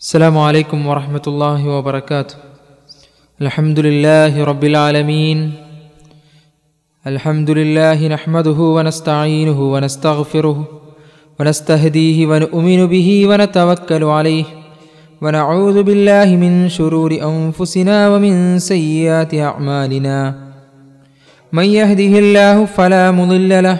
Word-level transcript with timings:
السلام 0.00 0.38
عليكم 0.38 0.86
ورحمة 0.86 1.22
الله 1.26 1.68
وبركاته. 1.68 2.34
الحمد 3.40 3.80
لله 3.80 4.44
رب 4.44 4.64
العالمين. 4.64 5.52
الحمد 7.06 7.50
لله 7.50 8.08
نحمده 8.08 8.58
ونستعينه 8.76 9.72
ونستغفره 9.72 10.68
ونستهديه 11.40 12.26
ونؤمن 12.26 12.86
به 12.86 13.26
ونتوكل 13.28 14.04
عليه 14.04 14.44
ونعوذ 15.22 15.82
بالله 15.82 16.28
من 16.36 16.68
شرور 16.68 17.10
أنفسنا 17.16 18.08
ومن 18.08 18.58
سيئات 18.58 19.34
أعمالنا. 19.34 20.18
من 21.52 21.64
يهده 21.64 22.12
الله 22.18 22.64
فلا 22.64 23.10
مضل 23.10 23.62
له 23.64 23.78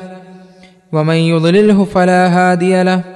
ومن 0.92 1.14
يضلله 1.14 1.84
فلا 1.84 2.22
هادي 2.36 2.82
له 2.82 3.15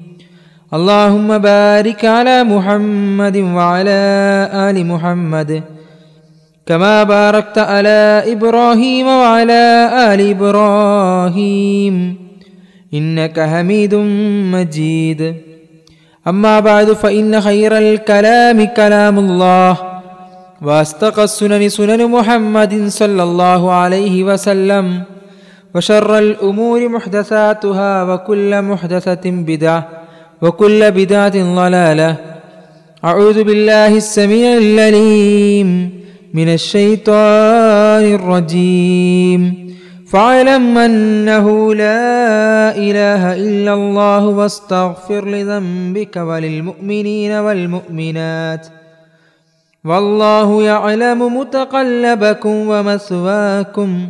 اللهم 0.71 1.37
بارك 1.37 2.05
على 2.05 2.43
محمد 2.43 3.37
وعلى 3.37 4.01
آل 4.53 4.85
محمد 4.87 5.63
كما 6.65 7.03
باركت 7.03 7.57
على 7.57 8.23
إبراهيم 8.27 9.07
وعلى 9.07 9.63
آل 10.13 10.19
إبراهيم 10.29 11.95
إنك 12.93 13.39
حميد 13.39 13.95
مجيد. 14.55 15.35
أما 16.27 16.59
بعد 16.59 16.91
فإن 16.93 17.41
خير 17.41 17.77
الكلام 17.77 18.65
كلام 18.65 19.19
الله 19.19 19.77
وأصدق 20.61 21.19
السنن 21.19 21.69
سنن 21.69 22.11
محمد 22.11 22.87
صلى 22.87 23.23
الله 23.23 23.71
عليه 23.73 24.23
وسلم 24.23 25.03
وشر 25.75 26.17
الأمور 26.17 26.89
محدثاتها 26.89 28.03
وكل 28.03 28.61
محدثة 28.61 29.25
بدعة 29.25 29.87
وكل 30.41 30.91
بدعة 30.91 31.55
ضلالة. 31.55 32.15
أعوذ 33.05 33.43
بالله 33.43 33.97
السميع 33.97 34.57
العليم 34.57 36.01
من 36.33 36.53
الشيطان 36.53 38.13
الرجيم. 38.13 39.71
فاعلم 40.11 40.77
أنه 40.77 41.75
لا 41.75 42.77
إله 42.77 43.35
إلا 43.35 43.73
الله 43.73 44.25
واستغفر 44.25 45.25
لذنبك 45.27 46.17
وللمؤمنين 46.17 47.31
والمؤمنات. 47.31 48.67
والله 49.85 50.63
يعلم 50.63 51.37
متقلبكم 51.37 52.69
ومثواكم. 52.69 54.09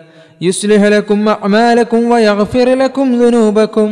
يصلح 0.40 0.82
لكم 0.86 1.28
أعمالكم 1.28 2.00
ويغفر 2.04 2.74
لكم 2.74 3.14
ذنوبكم 3.14 3.90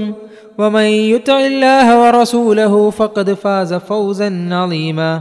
ومن 0.58 0.86
يطع 1.12 1.38
الله 1.42 1.86
ورسوله 2.00 2.90
فقد 2.90 3.32
فاز 3.34 3.74
فوزا 3.74 4.48
عظيما 4.52 5.12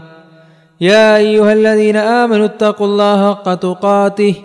يا 0.81 1.17
أيها 1.17 1.53
الذين 1.53 1.97
آمنوا 2.21 2.45
اتقوا 2.45 2.87
الله 2.87 3.19
حق 3.29 3.47
تقاته 3.57 4.35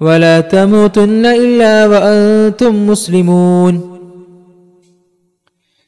ولا 0.00 0.40
تموتن 0.46 1.24
إلا 1.36 1.74
وأنتم 1.86 2.72
مسلمون 2.86 3.74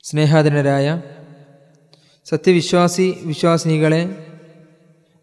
സ്നേഹാദരനരായ 0.04 0.86
സത്യവിശ്വാസി 2.26 3.06
വിശ്വാസിനികളെ 3.22 4.00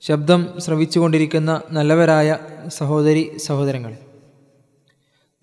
ശബ്ദം 0.04 0.42
ശ്രവിച്ചുകൊണ്ടിരിക്കുന്ന 0.66 1.52
നല്ലവരായ 1.76 2.30
സഹോദരി 2.78 3.24
സഹോദരങ്ങളെ 3.48 3.98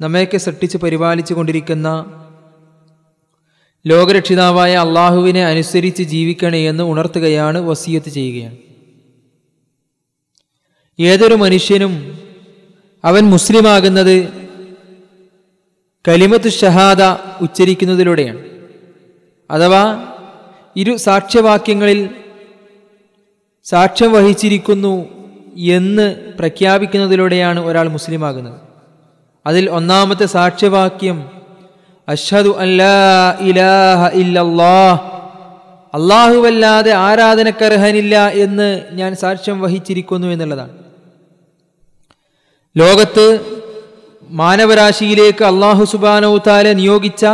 നമ്മയൊക്കെ 0.01 0.37
സൃഷ്ടിച്ച് 0.37 0.77
പരിപാലിച്ചു 0.77 1.33
കൊണ്ടിരിക്കുന്ന 1.33 2.05
ലോകരക്ഷിതാവായ 3.87 4.75
അള്ളാഹുവിനെ 4.75 5.45
അനുസരിച്ച് 5.45 6.03
ജീവിക്കണേ 6.03 6.69
എന്ന് 6.69 6.83
ഉണർത്തുകയാണ് 6.83 7.57
വസീയത്ത് 7.57 8.09
ചെയ്യുകയാണ്. 8.09 8.57
ഏതൊരു 10.99 11.35
മനുഷ്യനും 11.35 12.19
അവൻ 13.05 13.23
മുസ്ലിമാകുന്നത് 13.23 14.29
കലിമത്ത് 16.07 16.49
ഷഹാദ 16.49 17.03
ഉച്ചരിക്കുന്നതിലൂടെയാണ്. 17.41 18.39
അഥവാ 19.51 20.07
ഇരു 20.75 20.97
സാക്ഷ്യവാക്യങ്ങളിൽ 20.97 22.09
സാക്ഷ്യം 23.63 24.11
വഹിച്ചിരിക്കുന്നു 24.11 25.05
എന്ന് 25.57 26.15
പ്രഖ്യാപിക്കുന്നതിലൂടെയാണ് 26.39 27.59
ഒരാൾ 27.59 27.89
മുസ്ലിമാകുന്നത്. 27.89 28.70
അതിൽ 29.45 29.69
ഒന്നാമത്തെ 29.69 30.25
സാക്ഷ്യവാക്യം 30.25 31.29
അല്ലാഹ 32.57 33.43
ഇലാഹ 33.43 34.07
ഇല്ലല്ലാഹ്. 34.07 35.21
അള്ളാഹുവല്ലാതെ 35.93 36.91
ആരാധനക്കർഹനില്ല 36.91 38.27
എന്ന് 38.27 38.85
ഞാൻ 38.91 39.15
സാക്ഷ്യം 39.15 39.61
വഹിച്ചിരിക്കുന്നു 39.61 40.27
എന്നുള്ളതാണ്. 40.27 40.77
ലോകത്ത് 42.77 43.39
മാനവരാശിയിലേക്ക് 44.29 45.43
അള്ളാഹു 45.43 45.83
സുബാനൌത്താല 45.83 46.73
നിയോഗിച്ച 46.73 47.25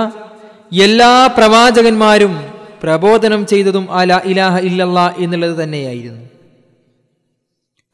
എല്ലാ 0.82 1.28
പ്രവാചകന്മാരും 1.38 2.46
പ്രബോധനം 2.84 3.46
ചെയ്തതും 3.46 3.92
അല 3.92 4.22
ഇലാഹ 4.26 4.58
ഇല്ലല്ലാ 4.58 5.14
എന്നുള്ളത് 5.18 5.64
തന്നെയായിരുന്നു. 5.64 6.22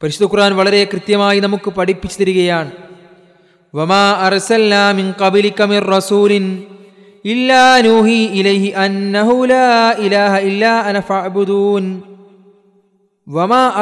പരിശുദ്ധ 0.02 0.32
ഖുർആൻ 0.32 0.56
വളരെ 0.56 0.84
കൃത്യമായി 0.84 1.40
നമുക്ക് 1.40 1.70
പഠിപ്പിച്ചു 1.70 2.20
തരികയാണ്. 2.20 2.70
വമാ 3.74 4.12
റസൂലിൻ 5.78 6.62
ഇല്ലാ 7.24 7.80
നൂഹി 7.80 8.28
ഇലൈഹി 8.32 8.68
അന്നഹു 8.68 9.44
ലാ 9.44 9.94
ഇലാഹ 9.98 10.40
അന 10.88 11.00
വമാ 13.28 13.72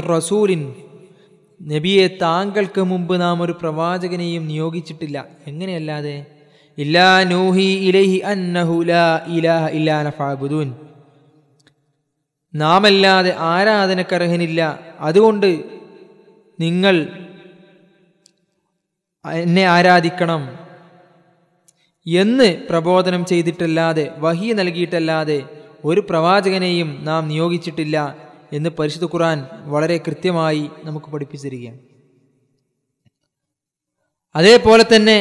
റസൂലിൻ. 0.00 0.74
നബിയെ 1.62 2.06
താങ്കൾക്ക് 2.22 2.80
മുമ്പ് 2.80 3.20
നാം 3.20 3.42
ഒരു 3.42 3.52
പ്രവാചകനെയും 3.52 4.46
നിയോഗിച്ചിട്ടില്ല. 4.46 5.24
എങ്ങനെയല്ലാതെ? 5.46 6.26
ഇല്ലാ 6.78 7.24
നൂഹി 7.24 7.68
ഇലൈഹി 7.88 8.18
അന്നഹു 8.18 8.82
ലാ 8.82 9.20
ഇലാഹ 9.26 9.66
അന 10.00 10.10
നാമല്ലാതെ 12.54 13.34
ആരാധനക്കർഹനില്ല. 13.38 14.78
അതുകൊണ്ട് 15.00 15.64
നിങ്ങൾ 16.60 17.08
എന്നെ 19.24 19.64
ആരാധിക്കണം 19.64 20.42
എന്ന് 22.06 22.62
പ്രബോധനം 22.70 23.24
ചെയ്തിട്ടല്ലാതെ 23.24 24.14
വഹി 24.18 24.52
നൽകിയിട്ടല്ലാതെ 24.52 25.42
ഒരു 25.84 26.00
പ്രവാചകനെയും 26.00 26.98
നാം 27.00 27.28
നിയോഗിച്ചിട്ടില്ല 27.28 28.16
എന്ന് 28.52 28.70
പരിശുദ്ധ 28.70 29.04
ഖുറാൻ 29.04 29.46
വളരെ 29.64 29.96
കൃത്യമായി 29.96 30.70
നമുക്ക് 30.84 31.06
പഠിപ്പിച്ചിരിക്കുകയാണ്. 31.06 31.78
അതേപോലെ 34.34 34.84
തന്നെ 34.96 35.18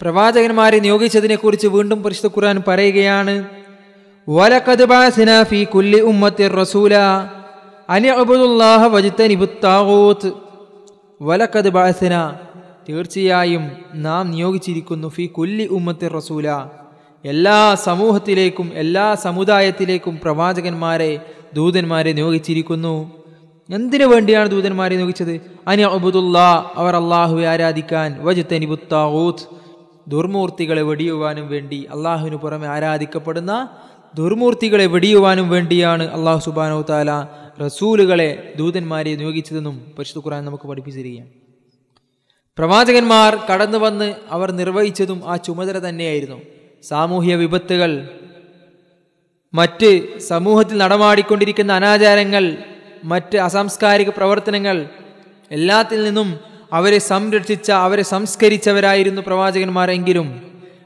പ്രവാചകന്മാരെ 0.00 0.78
നിയോഗിച്ചതിനെക്കുറിച്ച് 0.78 1.66
വീണ്ടും 1.66 2.02
പരിശുദ്ധ 2.02 2.38
ഖുറാൻ 2.38 2.62
പറയുകയാണ് 2.68 3.34
വലഖദ് 11.20 11.70
ബഅസ്നാ 11.70 12.22
തീർച്ചയായും 12.88 13.70
നാം 13.94 14.30
നിയോഗിച്ചിരിക്കുന്നു 14.30 15.08
ഫി 15.08 15.26
കുല്ലി 15.26 15.66
ഉമ്മത്തി 15.66 16.08
റസൂല. 16.08 16.50
എല്ലാ 17.24 17.74
സമൂഹത്തിലേക്കും 17.74 18.70
എല്ലാ 18.74 19.14
സമുദായത്തിലേക്കും 19.14 20.18
പ്രവാചകന്മാരെ 20.22 21.20
ദൂതന്മാരെ 21.54 22.12
നിയോഗിച്ചിരിക്കുന്നു. 22.12 23.12
എന്തിനു 23.70 24.04
വേണ്ടിയാണ് 24.04 24.50
ദൂതന്മാരെ 24.50 24.96
നിയോഗിച്ചത്? 24.96 25.40
അനി 25.68 25.82
അബുദുല്ലാ 25.82 26.70
അവർ 26.74 26.96
അള്ളാഹുവെ 26.96 27.46
ആരാധിക്കാൻ. 27.46 28.18
വജുത്തനിബുത്താവൂത്ത് 28.22 29.64
ദുർമൂർത്തികളെ 30.08 30.82
വെടിയുവാനും 30.82 31.48
വേണ്ടി 31.48 31.84
അള്ളാഹുവിന് 31.84 32.36
പുറമെ 32.36 32.66
ആരാധിക്കപ്പെടുന്ന 32.66 33.68
ദുർമൂർത്തികളെ 34.14 34.86
വെടിയുവാനും 34.86 35.48
വേണ്ടിയാണ് 35.48 36.02
അള്ളാഹു 36.02 36.38
സുബാനോ 36.38 36.82
താല 36.82 37.26
റസൂലുകളെ 37.64 38.52
ദൂതന്മാരെ 38.56 39.16
നിയോഗിച്ചതെന്നും 39.16 39.80
പരിശുദ്ധ 39.98 40.26
ഖുറാൻ 40.26 40.44
നമുക്ക് 40.44 40.68
പഠിപ്പിച്ചിരിക്കുകയാണ്. 40.68 41.43
പ്രവാചകന്മാർ 42.58 43.38
കടന്നു 43.52 43.78
വന്ന് 43.78 44.14
അവർ 44.30 44.50
നിർവഹിച്ചതും 44.50 45.30
ആ 45.30 45.36
ചുമതല 45.36 45.88
തന്നെയായിരുന്നു. 45.88 46.40
സാമൂഹ്യ 46.82 47.34
വിപത്തുകൾ 47.34 48.08
മറ്റ് 49.54 50.18
സമൂഹത്തിൽ 50.18 50.76
നടമാടിക്കൊണ്ടിരിക്കുന്ന 50.78 51.72
അനാചാരങ്ങൾ 51.72 52.56
മറ്റ് 53.04 53.36
അസാംസ്കാരിക 53.38 54.08
പ്രവർത്തനങ്ങൾ 54.08 54.88
എല്ലാത്തിൽ 55.50 56.04
നിന്നും 56.04 56.40
അവരെ 56.72 56.98
സംരക്ഷിച്ച 56.98 57.70
അവരെ 57.70 58.02
സംസ്കരിച്ചവരായിരുന്നു 58.02 59.22
പ്രവാചകന്മാരെങ്കിലും 59.26 60.28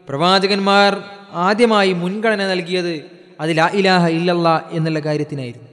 പ്രവാചകന്മാർ 0.09 1.03
ആദ്യമായി 1.33 1.93
മുൻഗണന 1.93 2.47
നൽകിയത് 2.47 3.05
അതിൽ 3.41 3.61
ഇലാഹ 3.73 4.09
ഇല്ലല്ല 4.09 4.69
എന്നുള്ള 4.71 5.01
കാര്യത്തിനായിരുന്നു. 5.01 5.69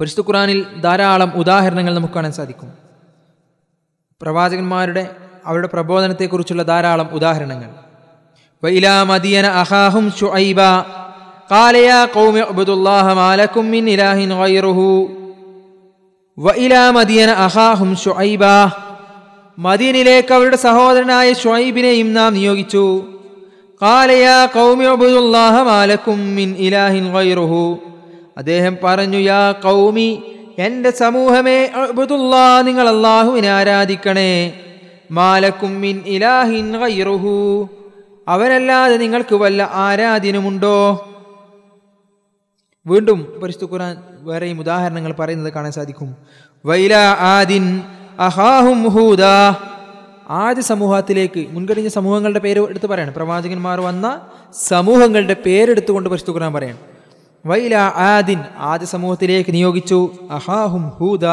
പരിശുദ്ധ 0.00 0.28
ഖുറാനിൽ 0.28 0.80
ധാരാളം 0.80 1.32
ഉദാഹരണങ്ങൾ 1.34 1.94
നമുക്ക് 1.94 2.14
കാണാൻ 2.14 2.32
സാധിക്കും. 2.32 2.91
പ്രവാചകന്മാരുടെ 4.21 5.03
അവരുടെ 5.47 5.67
പ്രബോധനത്തെക്കുറിച്ചുള്ള 5.73 6.61
ധാരാളം 6.71 7.07
ഉദാഹരണങ്ങൾ 7.17 7.71
وإلى 8.63 8.93
مدين 9.05 9.45
أخاهم 9.63 10.05
شعيبا 10.11 10.73
قال 11.49 11.75
يا 11.89 12.01
قوم 12.07 12.35
اعبدوا 12.37 12.75
الله 12.75 13.05
ما 13.13 13.29
لكم 13.35 13.63
من 13.65 13.83
إله 13.87 14.19
غيره 14.41 14.79
وإلى 16.37 16.81
مدين 16.91 17.29
أخاهم 17.47 17.89
شعيبا 17.97 18.57
മദീനിലേക്ക് 19.57 20.31
അവരുടെ 20.37 20.57
സഹോദരനായ 20.65 21.27
ഷുഐബിനെയും 21.43 22.09
നാം 22.17 22.31
നിയോഗിച്ചു 22.37 22.85
قال 23.81 24.09
يا 24.27 24.39
قوم 24.49 24.79
اعبدوا 24.81 25.19
الله 25.19 25.53
ما 25.63 25.81
لكم 25.91 26.17
من 26.37 26.49
إله 26.65 26.93
غيره 27.15 27.53
അദ്ദേഹം 28.39 28.73
പറഞ്ഞു 28.83 29.19
യാ 29.31 29.43
കൗമി 29.65 30.09
എന്റെ 30.58 30.90
സമൂഹമേ 30.90 31.64
അബുദുല്ലാ 31.64 32.62
നിങ്ങൾ 32.62 32.88
അള്ളാഹുവിനെ 32.88 33.48
ആരാധിക്കണേ. 33.48 34.52
മാലക്കും 35.10 35.80
മിൻ 35.80 36.02
ഇലാഹിൻ 36.06 36.76
അവനല്ലാതെ 38.28 38.96
നിങ്ങൾക്ക് 38.96 39.34
വല്ല 39.34 39.70
ആരാധ്യനുമുണ്ടോ 39.72 41.08
വീണ്ടും 42.86 43.40
പരിശുദ്ധ 43.42 43.72
ഖുർആൻ 43.72 43.96
വേറെയും 44.20 44.60
ഉദാഹരണങ്ങൾ 44.60 45.12
പറയുന്നത് 45.12 45.52
കാണാൻ 45.52 45.72
സാധിക്കും. 45.72 46.16
വൈല 46.66 46.94
ആദിൻ 47.18 47.80
അഹാഹും 48.18 48.82
ആദ്യ 50.28 50.62
സമൂഹത്തിലേക്ക് 50.62 51.46
മുൻകഴിഞ്ഞ 51.50 51.88
സമൂഹങ്ങളുടെ 51.88 52.38
പേര് 52.38 52.60
എടുത്ത് 52.60 52.86
പറയാണ്. 52.86 53.14
പ്രവാചകന്മാർ 53.14 53.80
വന്ന 53.80 54.20
സമൂഹങ്ങളുടെ 54.68 55.36
പേരെടുത്തുകൊണ്ട് 55.46 56.08
പരിശുദ്ധ 56.08 56.30
ഖുർആൻ 56.30 56.52
പറയാണ്. 56.52 56.91
വൈല 57.46 57.76
ആദിൻ 57.94 58.40
ആദ്യ 58.58 58.86
സമൂഹത്തിലേക്ക് 58.86 59.54
നിയോഗിച്ചു. 59.54 60.10
അഹാഹും 60.30 60.88
ഹൂദ. 60.88 61.26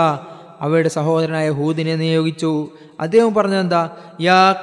അവരുടെ 0.62 0.90
സഹോദരനായ 0.90 1.50
ഹൂദിനെ 1.50 1.96
നിയോഗിച്ചു. 1.96 2.70
അദ്ദേഹം 3.00 3.34
പറഞ്ഞത് 3.34 3.60
എന്താ 3.60 3.90
യാ 4.22 4.56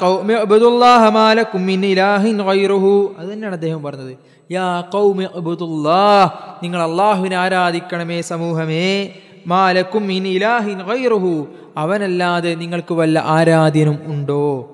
ഗൈറുഹു. 2.42 3.14
അത് 3.18 3.28
തന്നെയാണ് 3.28 3.54
അദ്ദേഹം 3.54 3.82
പറഞ്ഞത്. 3.82 4.16
യാ 4.52 4.82
അബ്ദുല്ലാഹ് 5.36 6.30
നിങ്ങൾ 6.64 6.82
അള്ളാഹുവിനെ 6.82 7.36
ആരാധിക്കണമേ 7.36 8.20
സമൂഹമേ. 8.20 9.12
മാലക്കും 9.46 10.12
ഇലാഹിൻ 10.12 10.82
അവനല്ലാതെ 11.76 12.54
നിങ്ങൾക്ക് 12.54 12.94
വല്ല 12.94 13.18
ആരാധ്യനും 13.18 13.98
ഉണ്ടോ? 14.06 14.70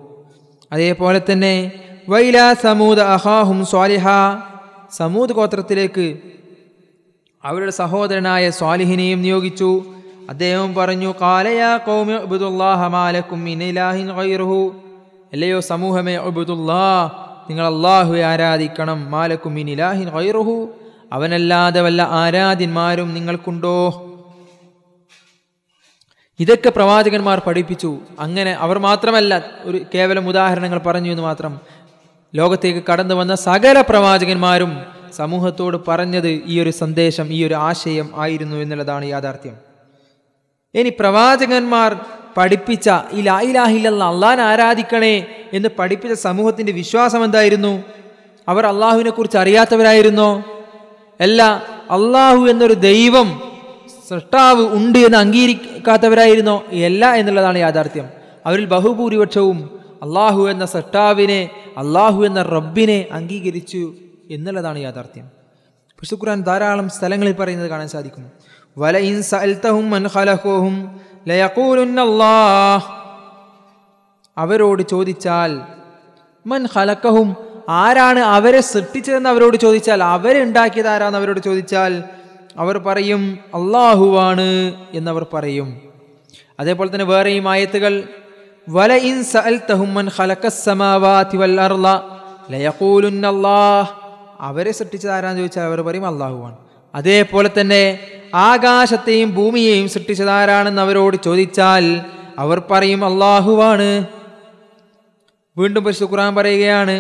അതേപോലെ 0.73 1.23
തന്നെ 1.33 1.73
വൈല 2.09 2.55
സമൂദ് 2.63 3.01
അഹാഹും 3.01 3.67
സ്വാലിഹ. 3.67 4.09
സമൂദ് 4.93 5.31
ഗോത്രത്തിലേക്ക് 5.31 6.19
അവരുടെ 7.45 7.71
സഹോദരനായ 7.71 8.51
സ്വാലിഹിനെയും 8.51 9.23
നിയോഗിച്ചു. 9.23 9.85
അദ്ദേഹം 10.31 10.75
പറഞ്ഞു 10.75 11.15
കാലയാ 11.21 11.77
കൗമി 11.77 12.13
ഉബുദുല്ലാഹ 12.13 12.87
മാലക്കും 12.87 13.45
മിൻ 13.45 13.63
ഇലാഹിൻ 13.63 14.11
അല്ലയോ 15.33 15.61
സമൂഹമേ 15.61 16.15
അബുദുല്ലാ 16.15 17.11
നിങ്ങൾ 17.51 17.67
അള്ളാഹുവെ 17.67 18.23
ആരാധിക്കണം 18.23 19.11
മാലക്കും 19.11 19.59
ഇനിലാഹിൻ 19.59 20.09
ഖൈറുഹു 20.09 20.69
അവനല്ലാതെ 21.13 21.81
വല്ല 21.81 22.03
ആരാധ്യന്മാരും 22.03 23.15
നിങ്ങൾക്കുണ്ടോ? 23.15 24.09
ഇതൊക്കെ 26.41 26.71
പ്രവാചകന്മാർ 26.71 27.43
പഠിപ്പിച്ചു. 27.47 27.99
അങ്ങനെ 28.21 28.53
അവർ 28.53 28.79
മാത്രമല്ല 28.79 29.45
ഒരു 29.63 29.81
കേവലം 29.95 30.29
ഉദാഹരണങ്ങൾ 30.29 30.79
പറഞ്ഞു 30.79 31.11
എന്ന് 31.11 31.23
മാത്രം. 31.23 31.61
ലോകത്തേക്ക് 32.35 32.83
കടന്നു 32.93 33.15
വന്ന 33.15 33.35
സകല 33.35 33.81
പ്രവാചകന്മാരും 33.81 35.02
സമൂഹത്തോട് 35.17 35.77
പറഞ്ഞത് 35.89 36.29
ഈ 36.29 36.61
ഒരു 36.61 36.71
സന്ദേശം 36.71 37.33
ഈ 37.33 37.45
ഒരു 37.45 37.55
ആശയം 37.55 38.11
ആയിരുന്നു 38.15 38.57
എന്നുള്ളതാണ് 38.57 39.05
യാഥാർത്ഥ്യം. 39.05 39.55
ഇനി 40.75 40.93
പ്രവാചകന്മാർ 41.01 41.97
പഠിപ്പിച്ച 42.37 42.91
ഈ 43.13 43.21
ലായിലാഹില്ല 43.21 43.89
അള്ളാൻ 43.89 44.41
ആരാധിക്കണേ 44.41 45.27
എന്ന് 45.53 45.69
പഠിപ്പിച്ച 45.79 46.23
സമൂഹത്തിന്റെ 46.23 46.73
വിശ്വാസം 46.73 47.25
എന്തായിരുന്നു? 47.25 47.83
അവർ 48.49 48.67
അള്ളാഹുവിനെ 48.67 49.11
കുറിച്ച് 49.11 49.39
അറിയാത്തവരായിരുന്നോ? 49.39 50.43
അല്ല 51.21 51.43
അള്ളാഹു 51.91 52.47
എന്നൊരു 52.47 52.73
ദൈവം 52.73 53.43
സൃഷ്ടാവ് 54.11 54.77
ഉണ്ട് 54.77 54.99
എന്ന് 54.99 55.19
അംഗീകരിക്കാത്തവരായിരുന്നോ? 55.19 56.65
അല്ല 56.85 57.15
എന്നുള്ളതാണ് 57.15 57.59
യാഥാർത്ഥ്യം. 57.59 58.09
അവരിൽ 58.47 58.65
ബഹുഭൂരിപക്ഷവും 58.65 59.81
അള്ളാഹു 60.03 60.51
എന്ന 60.51 60.67
സൃഷ്ടാവിനെ 60.67 61.51
അള്ളാഹു 61.77 62.25
എന്ന 62.25 62.43
റബ്ബിനെ 62.43 63.07
അംഗീകരിച്ചു. 63.13 63.95
എന്നുള്ളതാണ് 64.35 64.79
യാഥാർത്ഥ്യം. 64.87 65.27
വിശുദ്ധ 65.99 66.21
ഖുർആൻ 66.23 66.41
ധാരാളം 66.49 66.87
സ്ഥലങ്ങളിൽ 66.97 67.35
പറയുന്നത് 67.41 67.69
കാണാൻ 67.73 67.89
സാധിക്കും 67.95 68.25
വലഇൻ 68.77 69.15
സഅൽതഹും 69.31 69.85
മൻ 69.95 70.03
ഖലഖൂഹും 70.15 70.75
ലയഖൂലുന്നല്ലാഹ്. 71.31 72.85
അവരോട് 74.37 74.83
ചോദിച്ചാൽ 74.93 75.53
മൻ 76.47 76.63
ഖലഖഹും 76.75 77.29
ആരാണ് 77.83 78.21
അവരെ 78.37 78.61
സൃഷ്ടിച്ചതെന്ന് 78.73 79.31
അവരോട് 79.33 79.57
ചോദിച്ചാൽ 79.65 80.01
അവരെ 80.15 80.41
ഉണ്ടാക്കിയത് 80.47 80.91
ആരാന്ന് 80.95 81.19
അവരോട് 81.21 81.41
ചോദിച്ചാൽ 81.49 81.93
അവർ 82.63 82.77
പറയും 82.87 83.23
അള്ളാഹുവാണ് 83.59 84.49
എന്നവർ 84.99 85.25
പറയും. 85.35 85.69
അതേപോലെ 86.61 86.89
തന്നെ 86.95 87.07
വേറെയും 87.13 87.47
ആയത്തുകൾ 87.53 87.95
വല 88.67 88.93
ഇൻ 89.11 89.17
സഅൽതഹും 89.35 89.91
മൻ 89.99 90.07
ഖലഖസ് 90.17 90.63
സമാവാതി 90.69 91.37
വൽ 91.43 91.57
അർള 91.67 91.87
ലയഖൂലുന്ന 92.53 93.25
അല്ലാഹ് 93.35 93.89
അവരെ 94.43 94.73
സൃഷ്ടിച്ചത് 94.73 95.13
ആരാന്ന് 95.13 95.39
ചോദിച്ചാൽ 95.39 95.67
അവർ 95.67 95.81
പറയും 95.81 96.05
അള്ളാഹുവാണ് 96.05 96.57
അതേപോലെ 96.95 97.51
തന്നെ 97.59 97.83
ആകാശത്തെയും 98.35 99.31
ഭൂമിയെയും 99.31 99.89
സൃഷ്ടിച്ചത് 99.89 100.31
ആരാണെന്ന് 100.31 100.83
അവരോട് 100.83 101.17
ചോദിച്ചാൽ 101.23 101.85
അവർ 102.39 102.59
പറയും 102.71 103.05
അള്ളാഹുവാണ് 103.05 103.89
വീണ്ടും 105.57 105.85
പരിശുദ്ധ 105.85 106.11
ഖുർആൻ 106.11 106.35
പറയുകയാണ് 106.35 106.97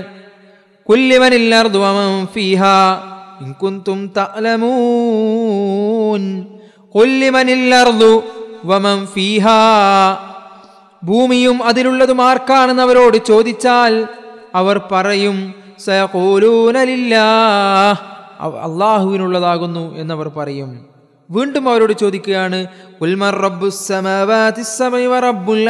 ഭൂമിയും 11.02 11.56
അതിലുള്ളതും 11.62 12.20
ആർക്കാണെന്ന് 12.22 12.82
അവരോട് 12.82 13.16
ചോദിച്ചാൽ 13.26 14.06
അവർ 14.54 14.78
പറയും 14.78 15.54
സയഖൂലൂന 15.84 16.82
ലില്ലാഹ്. 16.82 17.98
അവ- 18.40 18.58
അള്ളാഹുവിനുള്ളതാകുന്നു 18.58 19.96
എന്നവർ 19.96 20.28
പറയും. 20.28 20.86
വീണ്ടും 21.30 21.68
അവരോട് 21.68 21.92
ചോദിക്കുകയാണ് 21.92 22.66
ഉൽമർ 23.00 23.36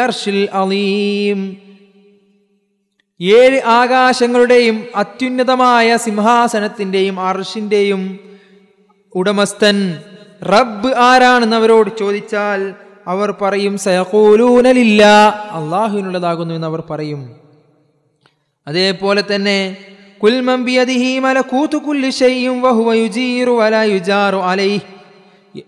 അർശിൽ 0.00 0.48
അലീം. 0.52 1.56
ഏഴ് 3.20 3.62
ആകാശങ്ങളുടെയും 3.66 4.84
അത്യുന്നതമായ 4.96 5.96
സിംഹാസനത്തിന്റെയും 5.96 7.20
അർഷിന്റെയും 7.20 8.18
ഉടമസ്ഥൻ 9.14 9.98
റബ്ബ് 10.42 10.94
ആരാണെന്ന് 10.94 11.56
അവരോട് 11.56 11.90
ചോദിച്ചാൽ 11.98 12.74
അവർ 13.06 13.34
പറയും 13.42 13.78
സയഖൂലൂനലില്ല 13.78 15.04
അള്ളാഹുവിനുള്ളതാകുന്നു 15.50 16.54
എന്ന് 16.54 16.66
അവർ 16.66 16.82
പറയും. 16.90 17.42
അതേപോലെ 18.66 19.24
തന്നെ 19.34 19.76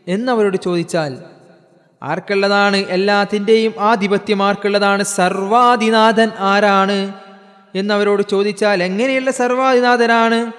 എന്നവരോട് 0.08 0.56
ചോദിച്ചാൽ 0.56 1.16
ആർക്കുള്ളതാണ് 2.02 2.76
എല്ലാത്തിന്റെയും 2.76 3.72
ആധിപത്യം 3.80 4.42
ആർക്കുള്ളതാണ് 4.42 5.02
സർവാധിനാഥൻ 5.02 6.30
ആരാണ്? 6.38 7.12
എന്നവരോട് 7.74 8.22
ചോദിച്ചാൽ 8.30 8.82
എങ്ങനെയുള്ള 8.82 9.30
സർവാധിനാഥനാണ്? 9.30 10.52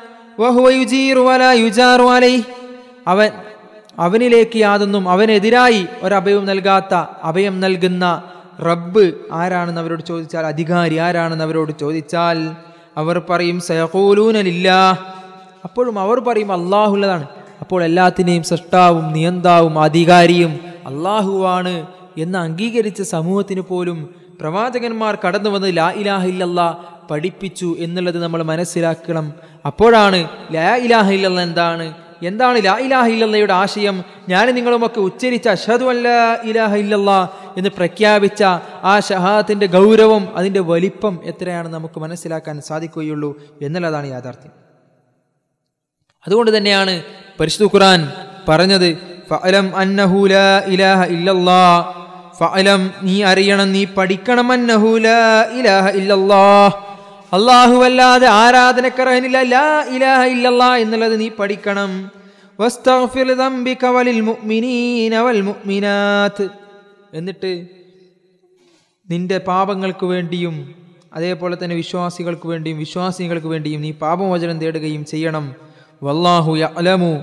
അവൻ 3.07 3.29
അവനിലേക്ക് 3.99 4.57
യാതൊന്നും 4.57 5.09
അവനെതിരായി 5.09 5.87
ഒരഭയവും 6.01 6.45
നൽകാത്ത 6.45 6.93
അഭയം 7.23 7.59
നൽകുന്ന 7.59 8.23
റബ്ബ് 8.61 9.13
ആരാണെന്ന് 9.31 9.81
അവരോട് 9.81 10.03
ചോദിച്ചാൽ 10.05 10.45
അധികാരി 10.45 10.95
ആരാണെന്ന് 10.95 11.43
അവരോട് 11.43 11.71
ചോദിച്ചാൽ 11.79 12.55
അവർ 12.97 13.21
പറയും 13.29 13.59
സയഹൂലൂനലില്ല 13.59 14.69
അപ്പോഴും 15.63 15.99
അവർ 15.99 16.19
പറയും 16.19 16.51
അള്ളാഹുള്ളതാണ് 16.51 17.27
അപ്പോൾ 17.61 17.83
എല്ലാത്തിനെയും 17.83 18.43
സൃഷ്ടാവും 18.43 19.13
നിയന്താവും 19.13 19.79
അധികാരിയും 19.79 20.59
അള്ളാഹുവാണ് 20.85 21.85
എന്ന് 22.17 22.37
അംഗീകരിച്ച 22.37 23.01
സമൂഹത്തിന് 23.01 23.61
പോലും 23.61 24.09
പ്രവാചകന്മാർ 24.41 25.17
കടന്നു 25.27 25.49
വന്ന് 25.49 25.77
ലാ 25.77 25.91
ഇലാഹ 25.91 26.27
പഠിപ്പിച്ചു 27.11 27.75
എന്നുള്ളത് 27.79 28.23
നമ്മൾ 28.23 28.43
മനസ്സിലാക്കണം. 28.43 29.33
അപ്പോഴാണ് 29.65 30.27
ലാ 30.51 30.75
ഇലാഹ 30.75 31.11
എന്താണ് 31.41 31.93
എന്താണ് 32.29 32.57
ലാ 32.65 32.73
ഇലാഹ 32.85 33.05
ഇല്ലയുടെ 33.15 33.55
ആശയം? 33.63 33.95
ഞാൻ 34.31 34.45
നിങ്ങളുമൊക്കെ 34.57 34.99
ഉച്ചരിച്ച 35.07 35.47
അഷദു 35.55 35.85
അല്ല 35.93 36.07
ഇലാഹ 36.49 36.71
ഇല്ലല്ല 36.83 37.11
എന്ന് 37.57 37.69
പ്രഖ്യാപിച്ച 37.79 38.41
ആ 38.91 38.93
ഷഹാദത്തിന്റെ 39.09 39.67
ഗൗരവം 39.77 40.23
അതിന്റെ 40.37 40.61
വലിപ്പം 40.71 41.15
എത്രയാണെന്ന് 41.31 41.77
നമുക്ക് 41.77 41.99
മനസ്സിലാക്കാൻ 42.05 42.55
സാധിക്കുകയുള്ളൂ 42.69 43.29
എന്നുള്ളതാണ് 43.61 44.07
യാഥാർത്ഥ്യം. 44.15 44.53
അതുകൊണ്ട് 46.25 46.51
തന്നെയാണ് 46.55 46.93
പരിശുദ്ധ 47.39 47.67
ഖുറാൻ 47.73 48.01
പറഞ്ഞത് 48.49 48.89
ഫഅലം 49.29 49.67
അന്നഹു 49.81 50.19
ലാ 50.33 50.47
ഇലാഹ 50.73 50.99
ഇല്ലല്ലാ 51.15 51.61
ഫഅലം 52.39 52.81
നീ 53.07 53.15
അറിയണം 53.31 53.69
നീ 53.75 53.83
പഠിക്കണം 53.97 54.47
അന്നഹു 54.55 54.91
ലാ 55.05 55.19
ഇലാഹ 55.59 55.85
ഇല്ലല്ലാ 55.99 56.43
അല്ലാഹു 57.33 57.77
അല്ലാതെ 57.87 58.27
ആരാധനക്കറഹനില്ല 58.41 59.37
ലാ 59.53 59.63
ഇലാഹ 59.95 60.21
ഇല്ലല്ലാ 60.33 60.69
എന്നുള്ളത് 60.83 61.15
നീ 61.21 61.27
പഠിക്കണം. 61.39 61.91
മുഅ്മിനീന 64.29 65.15
വൽ 65.25 65.41
മുഅ്മിനാത്ത് 65.49 66.45
എന്നിട്ട് 67.17 67.51
നിന്റെ 69.11 69.37
പാപങ്ങൾക്ക് 69.49 70.05
വേണ്ടിയും 70.13 70.55
അതേപോലെ 71.17 71.55
തന്നെ 71.61 71.75
വിശ്വാസികൾക്ക് 71.81 72.47
വേണ്ടിയും 72.51 72.77
വിശ്വാസികൾക്ക് 72.85 73.49
വേണ്ടിയും 73.53 73.81
നീ 73.85 73.91
പാപമോചനം 74.03 74.57
തേടുകയും 74.63 75.03
ചെയ്യണം. 75.11 75.45
വല്ലാഹു 76.05 76.51
യഅലമു 76.63 77.13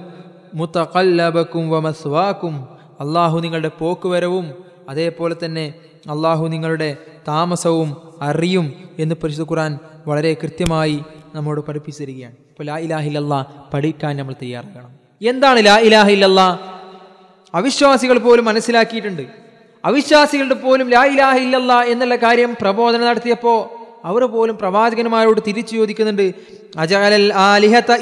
മുതഖല്ലബക്കും 0.60 1.64
വമസ്വാക്കും. 1.74 2.54
അള്ളാഹു 3.02 3.36
നിങ്ങളുടെ 3.44 3.70
പോക്കുവരവും 3.80 4.46
അതേപോലെ 4.92 5.34
തന്നെ 5.44 5.66
അള്ളാഹു 6.12 6.44
നിങ്ങളുടെ 6.54 6.90
താമസവും 7.28 7.90
അറിയും 8.28 8.66
എന്ന് 9.02 9.14
പരിശുദ്ധ 9.20 9.46
ഖുർആൻ 9.50 9.72
വളരെ 10.08 10.32
കൃത്യമായി 10.42 10.96
നമ്മോട് 11.34 11.60
പഠിപ്പിച്ചിരിക്കുകയാണ്. 11.68 12.36
ഇപ്പോൾ 12.50 12.64
ലാ 12.70 12.76
ഇലാഹിലല്ലാ 12.86 13.40
പഠിക്കാൻ 13.74 14.12
നമ്മൾ 14.20 14.34
തയ്യാറാകണം. 14.42 14.92
എന്താണ് 15.28 15.66
ലാ 15.66 15.76
ഇലാഹ 15.76 15.80
ഇലാഹില്ലല്ലാ 15.80 16.58
അവിശ്വാസികൾ 17.54 18.18
പോലും 18.18 18.44
മനസ്സിലാക്കിയിട്ടുണ്ട്. 18.44 19.22
അവിശ്വാസികളുടെ 19.84 20.54
പോലും 20.54 20.90
ലാ 20.90 21.04
ഇലാഹ 21.04 21.36
ഇല്ലല്ലാ 21.36 21.82
എന്നുള്ള 21.82 22.16
കാര്യം 22.16 22.56
പ്രബോധനം 22.60 23.06
നടത്തിയപ്പോൾ 23.06 23.82
അവർ 24.06 24.24
പോലും 24.24 24.58
പ്രവാചകന്മാരോട് 24.58 25.40
തിരിച്ചു 25.46 25.76
ചോദിക്കുന്നുണ്ട്. 25.76 26.34
ആലിഹത 27.34 27.92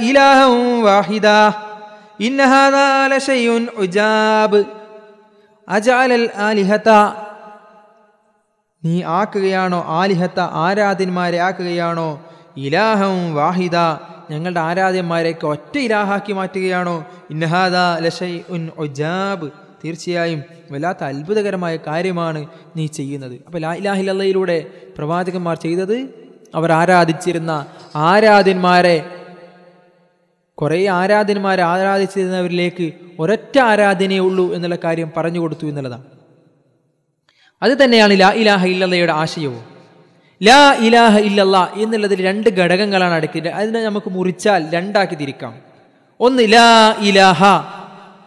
വാഹിദ? 0.82 1.26
ഉജാബ്. 3.76 4.64
ആലിഹത. 6.36 6.90
നീ 8.84 9.02
ആക്കുകയാണോ 9.02 9.84
ആലിഹത്ത 9.88 10.40
ആരാധന്മാരെ 10.40 11.38
ആക്കുകയാണോ? 11.38 12.20
ഇലാഹം 12.56 13.34
വാഹിദ. 13.34 13.76
ഞങ്ങളുടെ 14.30 14.60
ആരാധ്യന്മാരെയൊക്കെ 14.60 15.46
ഒറ്റ 15.46 15.78
ഇലാഹാക്കി 15.78 16.32
മാറ്റുകയാണോ? 16.32 17.06
ഇന്നഹാദ 17.30 17.75
ലഷൈ 18.04 18.40
ഉൻ 18.49 18.70
ഒജാബ് 18.78 19.50
തീർച്ചയായും 19.84 20.42
വല്ലാത്ത 20.70 21.04
അത്ഭുതകരമായ 21.04 21.78
കാര്യമാണ് 21.87 22.46
നീ 22.76 22.87
ചെയ്യുന്നത്. 22.87 23.40
അപ്പോൾ 23.46 23.58
ലാ 23.58 23.75
ഇലാഹില്ലയിലൂടെ 23.75 24.66
പ്രവാചകന്മാർ 24.99 25.56
ചെയ്തത് 25.56 26.30
അവർ 26.54 26.72
ആരാധിച്ചിരുന്ന 26.72 27.66
ആരാധ്യന്മാരെ 27.96 29.10
കുറേ 30.54 30.87
ആരാധ്യന്മാരെ 30.87 31.62
ആരാധിച്ചിരുന്നവരിലേക്ക് 31.62 32.92
ഒരൊറ്റ 33.18 33.58
ആരാധനയേ 33.58 34.18
ഉള്ളൂ 34.18 34.54
എന്നുള്ള 34.54 34.78
കാര്യം 34.84 35.12
പറഞ്ഞു 35.16 35.40
കൊടുത്തു 35.40 35.66
എന്നുള്ളതാണ്. 35.66 36.04
അത് 37.62 37.84
തന്നെയാണ് 37.84 38.20
ലാ 38.20 38.30
ഇലാഹ 38.30 38.66
ഇല്ലയുടെ 38.66 39.12
ആശയവും. 39.12 39.79
ലാ 40.42 40.75
ഇലാഹ 40.75 41.18
ഇല്ലല്ല 41.18 41.73
എന്നുള്ളതിൽ 41.75 42.23
രണ്ട് 42.23 42.50
ഘടകങ്ങളാണ് 42.50 43.14
അടുക്കിയിട്ട് 43.14 43.49
അതിനെ 43.49 43.82
നമുക്ക് 43.82 44.11
മുറിച്ചാൽ 44.11 44.70
രണ്ടാക്കി 44.70 45.14
തിരിക്കാം. 45.14 45.54
ഒന്ന് 46.20 46.52
ലാ 46.52 46.94
ഇലാഹ. 46.99 47.44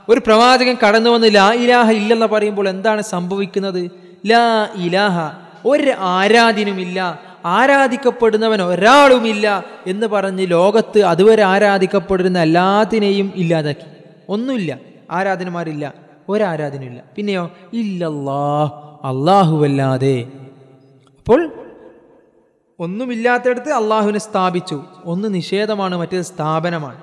ഒരു 0.10 0.20
പ്രവാചകൻ 0.20 0.78
കടന്നു 0.88 1.10
വന്ന് 1.10 1.36
ലാ 1.36 1.54
ഇലാഹ 1.54 1.92
ഇല്ലെന്ന് 1.92 2.26
പറയുമ്പോൾ 2.26 2.70
എന്താണ് 2.70 3.02
സംഭവിക്കുന്നത്? 3.02 3.92
ലാ 4.26 4.68
ഇലാഹ. 4.76 5.38
ഒരു 5.66 5.94
ആരാധ്യനുമില്ല 5.98 7.20
ആരാധിക്കപ്പെടുന്നവൻ 7.46 8.62
ഒരാളുമില്ല 8.62 9.66
എന്ന് 9.88 10.08
പറഞ്ഞ് 10.08 10.52
ലോകത്ത് 10.52 11.00
അതുവരെ 11.00 11.44
ആരാധിക്കപ്പെടുന്ന 11.44 12.42
എല്ലാത്തിനെയും 12.42 13.34
ഇല്ലാതാക്കി. 13.36 13.86
ഒന്നുമില്ല. 14.30 14.78
ആരാധനമാരില്ല. 15.12 15.94
ഒരാരാധനയില്ല 16.30 17.04
പിന്നെയോ 17.16 17.52
ഇല്ലല്ലാ. 17.74 18.66
അള്ളാഹുവല്ലാതെ 19.04 20.28
അപ്പോൾ 21.18 21.63
ഒന്നുമില്ലാത്തടത്ത് 22.84 23.72
അള്ളാഹുവിനെ 23.72 24.20
സ്ഥാപിച്ചു. 24.20 24.78
ഒന്ന് 25.06 25.28
നിഷേധമാണ് 25.34 25.98
മറ്റേത് 25.98 26.26
സ്ഥാപനമാണ്. 26.26 27.02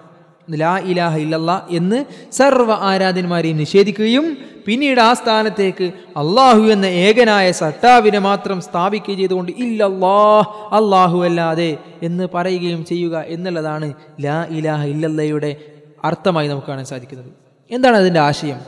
ലാ 0.61 0.79
ഇലാഹ 0.79 1.17
ഇല്ലല്ല 1.17 1.67
എന്ന് 1.71 1.99
സർവ 2.33 2.71
ആരാധന്മാരെയും 2.73 3.57
നിഷേധിക്കുകയും 3.57 4.37
പിന്നീട് 4.67 5.01
ആ 5.01 5.13
സ്ഥാനത്തേക്ക് 5.13 5.87
അള്ളാഹു 6.23 6.63
എന്ന 6.75 6.87
ഏകനായ 6.87 7.53
സട്ടാവിനെ 7.53 8.19
മാത്രം 8.19 8.61
സ്ഥാപിക്കുകയും 8.61 9.19
ചെയ്തുകൊണ്ട് 9.19 9.53
ഇല്ലല്ലാ 9.53 10.41
അള്ളാഹു 10.79 11.19
അല്ലാതെ 11.25 11.71
എന്ന് 12.03 12.29
പറയുകയും 12.35 12.85
ചെയ്യുക 12.85 13.25
എന്നുള്ളതാണ് 13.37 13.93
ലാ 14.21 14.39
ഇലാഹ 14.59 14.83
ഇല്ലല്ലയുടെ 14.85 15.57
അർത്ഥമായി 16.05 16.49
നമുക്ക് 16.49 16.67
കാണാൻ 16.67 16.85
സാധിക്കുന്നത്. 16.85 17.31
എന്താണ് 17.71 17.97
അതിന്റെ 17.97 18.21
ആശയം? 18.21 18.61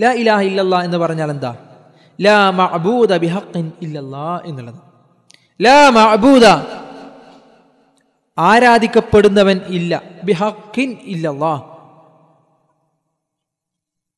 ലാ 0.00 0.12
ഇലാഹ 0.12 0.40
ഇല്ലല്ല 0.40 0.80
എന്ന് 0.80 0.98
പറഞ്ഞാൽ 0.98 1.30
എന്താ? 1.30 1.52
ലാ 2.20 2.50
മഅബൂദ 2.50 3.16
ബിഹഖിൻ 3.16 3.72
ഇല്ലല്ലാ 3.82 4.40
എന്നുള്ളത്. 4.44 4.83
ലാ 5.62 5.90
മഅബൂദ. 5.90 6.44
ആരാധിക്കപ്പെടുന്നവൻ 8.38 9.60
ഇല്ല. 9.66 10.02
ബിഹക്കിൻ 10.24 10.96
ഇല്ലല്ലാ 11.02 11.70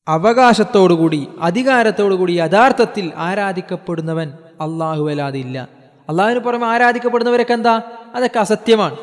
അവകാശത്തോടുകൂടി 0.07 1.27
അധികാരത്തോടുകൂടി 1.41 2.31
യഥാർത്ഥത്തിൽ 2.31 3.11
ആരാധിക്കപ്പെടുന്നവൻ 3.15 4.29
അള്ളാഹു 4.61 5.09
അല്ലാതെ 5.09 5.39
ഇല്ല. 5.39 5.67
അള്ളാഹുവിന് 6.09 6.39
പുറമെ 6.39 6.67
ആരാധിക്കപ്പെടുന്നവരൊക്കെ 6.67 7.53
എന്താ 7.53 7.81
അതൊക്കെ 8.15 8.39
അസത്യമാണ്. 8.39 8.97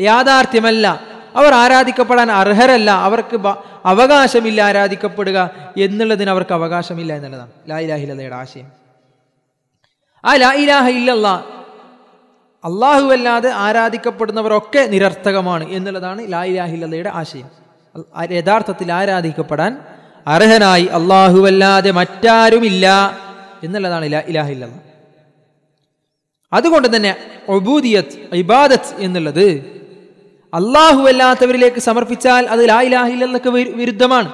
യാഥാർത്ഥ്യമല്ല. 0.00 1.00
അവർ 1.36 1.54
ആരാധിക്കപ്പെടാൻ 1.54 2.30
അർഹരല്ല. 2.32 2.90
അവർക്ക് 2.90 3.36
അവകാശമില്ല 3.84 4.62
ആരാധിക്കപ്പെടുക 4.62 5.50
എന്നുള്ളതിന് 5.76 6.30
അവർക്ക് 6.30 6.54
അവകാശമില്ല 6.54 7.12
എന്നുള്ളതാണ്. 7.12 7.50
ലാ 7.68 7.78
ഇലാഹില്ലയുടെ 7.78 8.36
ആശയം. 8.36 8.72
ആ 10.24 10.34
ലാ 10.34 10.52
ഇലാഹ 10.52 10.88
ഇല്ലല്ല 10.88 11.56
അള്ളാഹു 12.66 13.12
അല്ലാതെ 13.12 13.50
ആരാധിക്കപ്പെടുന്നവരൊക്കെ 13.50 14.86
നിരർത്ഥകമാണ് 14.86 15.68
എന്നുള്ളതാണ് 15.68 16.32
ലാ 16.32 16.44
ഇലാഹില്ലയുടെ 16.44 17.10
ആശയം. 17.14 17.48
യഥാർത്ഥത്തിൽ 18.30 18.92
ആരാധിക്കപ്പെടാൻ 18.92 19.78
അർഹനായി 20.26 20.84
അള്ളാഹുവല്ലാതെ 20.84 21.90
മറ്റാരുമില്ല 21.90 23.16
എന്നുള്ളതാണ് 23.64 24.12
ലാ 24.12 24.22
ഇലാഹില്ല 24.26 24.68
അതുകൊണ്ട് 26.52 26.96
തന്നെ 26.96 27.16
ഒബൂദിയത്ത് 27.48 28.34
ഇബാദത്ത് 28.34 28.94
എന്നുള്ളത് 28.98 29.76
അള്ളാഹുവല്ലാത്തവരിലേക്ക് 30.54 31.80
സമർപ്പിച്ചാൽ 31.80 32.46
അത് 32.46 32.68
ലാ 32.68 32.80
ഇലാഹില്ലക്ക് 32.80 33.48
വിരുദ്ധമാണ്. 33.48 34.32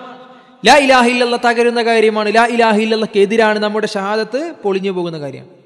ലാ 0.66 0.76
ഇലാഹില്ല 0.76 1.36
തകരുന്ന 1.36 1.82
കാര്യമാണ് 1.82 2.34
ലാ 2.34 2.46
ഇലാഹില്ലക്ക് 2.46 3.18
എതിരാണ് 3.18 3.58
നമ്മുടെ 3.58 3.86
ഷഹാദത്ത് 3.86 4.54
പൊളിഞ്ഞു 4.62 4.90
പോകുന്ന 4.90 5.18
കാര്യം 5.18 5.61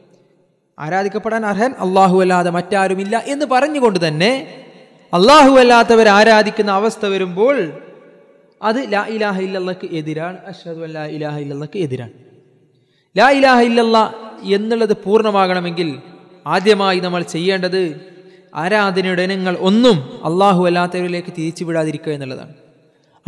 ആരാധിക്കപ്പെടാൻ 0.78 1.47
അർഹൻ? 1.47 1.73
അള്ളാഹു 1.73 2.21
അല്ലാതെ 2.21 2.50
മറ്റാരുമില്ല 2.50 3.23
എന്ന് 3.26 3.47
പറഞ്ഞുകൊണ്ട് 3.47 4.09
തന്നെ 4.09 4.64
അള്ളാഹു 5.14 5.50
അല്ലാത്തവർ 5.50 6.09
ആരാധിക്കുന്ന 6.09 6.71
അവസ്ഥ 6.71 7.06
വരുമ്പോൾ 7.06 7.73
അത് 8.62 8.92
ലാ 8.92 9.06
ഇലാഹ 9.06 9.40
ഇല്ലക്ക് 9.40 9.88
എതിരാണ്. 9.92 10.37
അഷ്ഹദു 10.47 10.80
അല്ലാ 10.80 11.04
ഇലാഹ 11.06 11.38
ഇല്ലക്ക് 11.38 11.78
എതിരാണ്. 11.78 12.11
ലാ 13.18 13.30
ഇലാഹ 13.30 13.61
ഇല്ലല്ല 13.61 14.14
എന്നുള്ളത് 14.42 14.97
പൂർണമാകണമെങ്കിൽ 14.97 16.00
ആദ്യമായി 16.47 17.00
നമ്മൾ 17.00 17.23
ചെയ്യേണ്ടത് 17.23 18.00
ആരാധനയുടെ 18.54 19.23
ഇനങ്ങൾ 19.23 19.56
ഒന്നും 19.56 20.21
അള്ളാഹു 20.25 20.66
അല്ലാത്തവരിലേക്ക് 20.66 21.28
തിരിച്ചു 21.28 21.64
വിടാതിരിക്കുക 21.64 22.12
എന്നുള്ളതാണ്. 22.12 22.54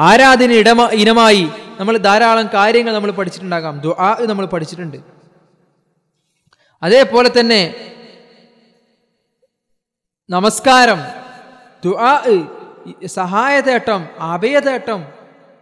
ആരാധന 0.00 0.52
ഇടമ 0.52 0.88
ഇനമായി 0.93 1.49
നമ്മൾ 1.81 1.97
ധാരാളം 1.97 2.49
കാര്യങ്ങൾ 2.55 2.95
നമ്മൾ 2.95 3.11
പഠിച്ചിട്ടുണ്ടാകാം. 3.11 3.81
ദുആ 3.81 4.17
നമ്മൾ 4.26 4.47
പഠിച്ചിട്ടുണ്ട്. 4.47 5.17
അതേപോലെ 6.82 7.28
തന്നെ 7.28 7.62
നമസ്കാരം 10.30 11.00
ദുആ 11.82 12.12
സഹായതേട്ടം 13.16 14.02
അഭയതേട്ടം 14.20 15.00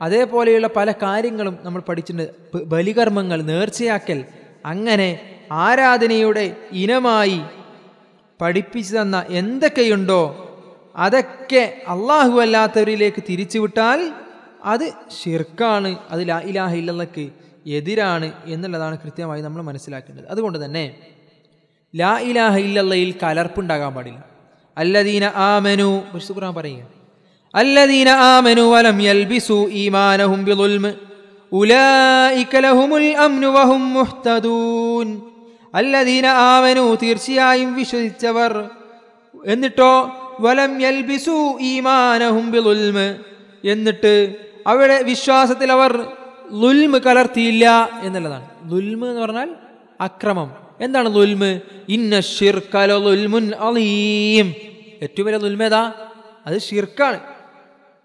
അതേപോലെയുള്ള 0.01 0.69
പല 0.77 0.89
കാര്യങ്ങളും 1.03 1.55
നമ്മൾ 1.65 1.81
പഠിച്ചിട്ടുണ്ട്. 1.81 2.27
ബലികർമ്മങ്ങൾ 2.65 3.39
നേർച്ചയാക്കൽ 3.43 4.19
അങ്ങനെ 4.65 5.09
ആരാധനയുടെ 5.65 6.45
ഇനമായി 6.73 7.39
പഠിപ്പിച്ചു 8.41 8.95
തന്ന 8.97 9.19
എന്തൊക്കെയുണ്ടോ 9.31 10.23
അതൊക്കെ 10.97 11.63
അള്ളാഹു 11.89 12.37
അല്ലാത്തവരിലേക്ക് 12.41 13.23
തിരിച്ചുവിട്ടാൽ 13.29 14.01
അത് 14.65 14.87
ഷിർക്കാണ് 15.19 15.91
അത് 16.11 16.29
ലാ 16.29 16.39
ഇലാഹ 16.51 16.73
ഇല്ലല്ലക്ക് 16.75 17.25
എതിരാണ് 17.67 18.33
എന്നുള്ളതാണ് 18.47 18.99
കൃത്യമായി 19.05 19.43
നമ്മൾ 19.43 19.63
മനസ്സിലാക്കേണ്ടത്. 19.63 20.25
അതുകൊണ്ട് 20.31 20.65
തന്നെ 20.65 20.97
ലാ 21.97 22.19
ഇലാഹ 22.19 22.59
ഇല്ലയിൽ 22.59 23.15
കലർപ്പുണ്ടാകാൻ 23.23 23.95
പാടില്ല. 23.95 24.25
അല്ലദീന 24.79 25.25
ആമനു 25.25 26.03
ഖുർആൻ 26.35 26.55
പറയുക 26.55 26.83
അല്ലദീന 27.55 28.09
ആമനു 28.09 28.63
വലം 28.63 29.03
യൽബിസു 29.03 29.69
ഈമാനഹും 29.71 30.45
ബിദുൽമ് 30.45 30.95
ഉലൈക 31.53 32.61
ലഹുമുൽ 32.61 33.17
അംനു 33.17 33.47
വഹും 33.47 33.95
മുഹ്തദൂൻ. 33.95 35.21
അല്ലദീന 35.75 36.27
ആമനു 36.27 36.95
തീർച്ചയായും 37.03 37.75
വിശ്വസിച്ചവർ 37.75 38.71
എന്നിട്ടോ 39.45 40.11
വലം 40.41 40.81
യൽബിസു 40.81 41.59
ഈമാനഹും 41.61 42.51
ബിദുൽമ് 42.51 43.19
എന്നിട്ട് 43.65 44.35
അവിടെ 44.67 45.03
വിശ്വാസത്തിൽ 45.03 45.73
അവർ 45.73 45.93
ലുൽമ് 46.53 47.01
കലർത്തിയില്ല 47.01 47.91
എന്നുള്ളതാണ്. 48.03 48.71
ലുൽമ് 48.71 49.09
എന്ന് 49.09 49.21
പറഞ്ഞാൽ 49.21 49.57
അക്രമം. 50.01 50.55
എന്താണ് 50.81 51.15
ലുൽമ്? 51.15 51.61
ഇന്ന 51.89 52.21
ഷിർക്കലുൽമുൻ 52.21 53.55
അലീം. 53.55 54.55
ഏറ്റവും 55.03 55.27
വലിയ 55.27 55.39
ലുൽമേതാ 55.39 55.93
അത് 56.47 56.59
ഷിർക്കാണ് 56.59 57.21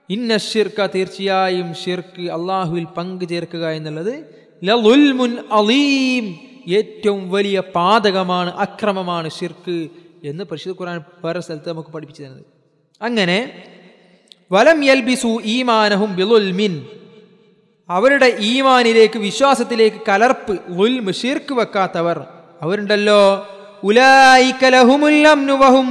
ഇന്ന 0.10 0.38
ഷിർക്ക 0.38 0.86
തീർച്ചയായും 0.86 1.74
ഷിർക്ക് 1.74 2.22
അള്ളാഹുവിൽ 2.22 2.84
പങ്കു 2.84 3.26
ചേർക്കുക 3.26 3.70
എന്നുള്ളത് 3.70 4.42
ലുൽമുൻ 4.64 5.38
അലീം. 5.52 6.40
ഏറ്റവും 6.74 7.32
വലിയ 7.32 7.60
പാതകമാണ് 7.60 8.50
അക്രമമാണ് 8.50 9.30
ഷിർക്ക് 9.30 9.88
എന്ന് 10.24 10.44
പരിശുദ്ധ 10.44 10.82
ഖുർആൻ 10.82 11.04
വേറെ 11.26 11.40
സ്ഥലത്ത് 11.40 11.70
നമുക്ക് 11.70 11.90
പഠിപ്പിച്ചു 11.90 12.24
തരുന്നത്. 12.24 12.46
അങ്ങനെ 13.02 13.64
വലം 14.52 14.84
യൽബിസു 14.84 15.42
ഈമാനഹും 15.46 16.16
ബിലുൽമിൻ. 16.16 16.86
അവരുടെ 17.92 18.38
ഈമാനിലേക്ക് 18.40 19.20
വിശ്വാസത്തിലേക്ക് 19.20 19.98
കലർപ്പ് 20.10 20.60
ഉൽമ് 20.68 21.14
ഷിർക്ക് 21.14 21.54
വെക്കാത്തവർ 21.54 22.26
അവരുണ്ടല്ലോ. 22.62 23.48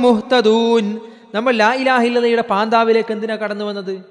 മുഹ്തദൂൻ. 0.00 1.00
നമ്മൾ 1.35 1.52
ലാ 1.52 1.75
ഇലാഹില്ലതയുടെ 1.75 2.42
പാന്താവിലേക്ക് 2.42 3.12
എന്തിനാ 3.12 3.37
കടന്നു 3.37 3.64
വന്നത്? 3.64 4.02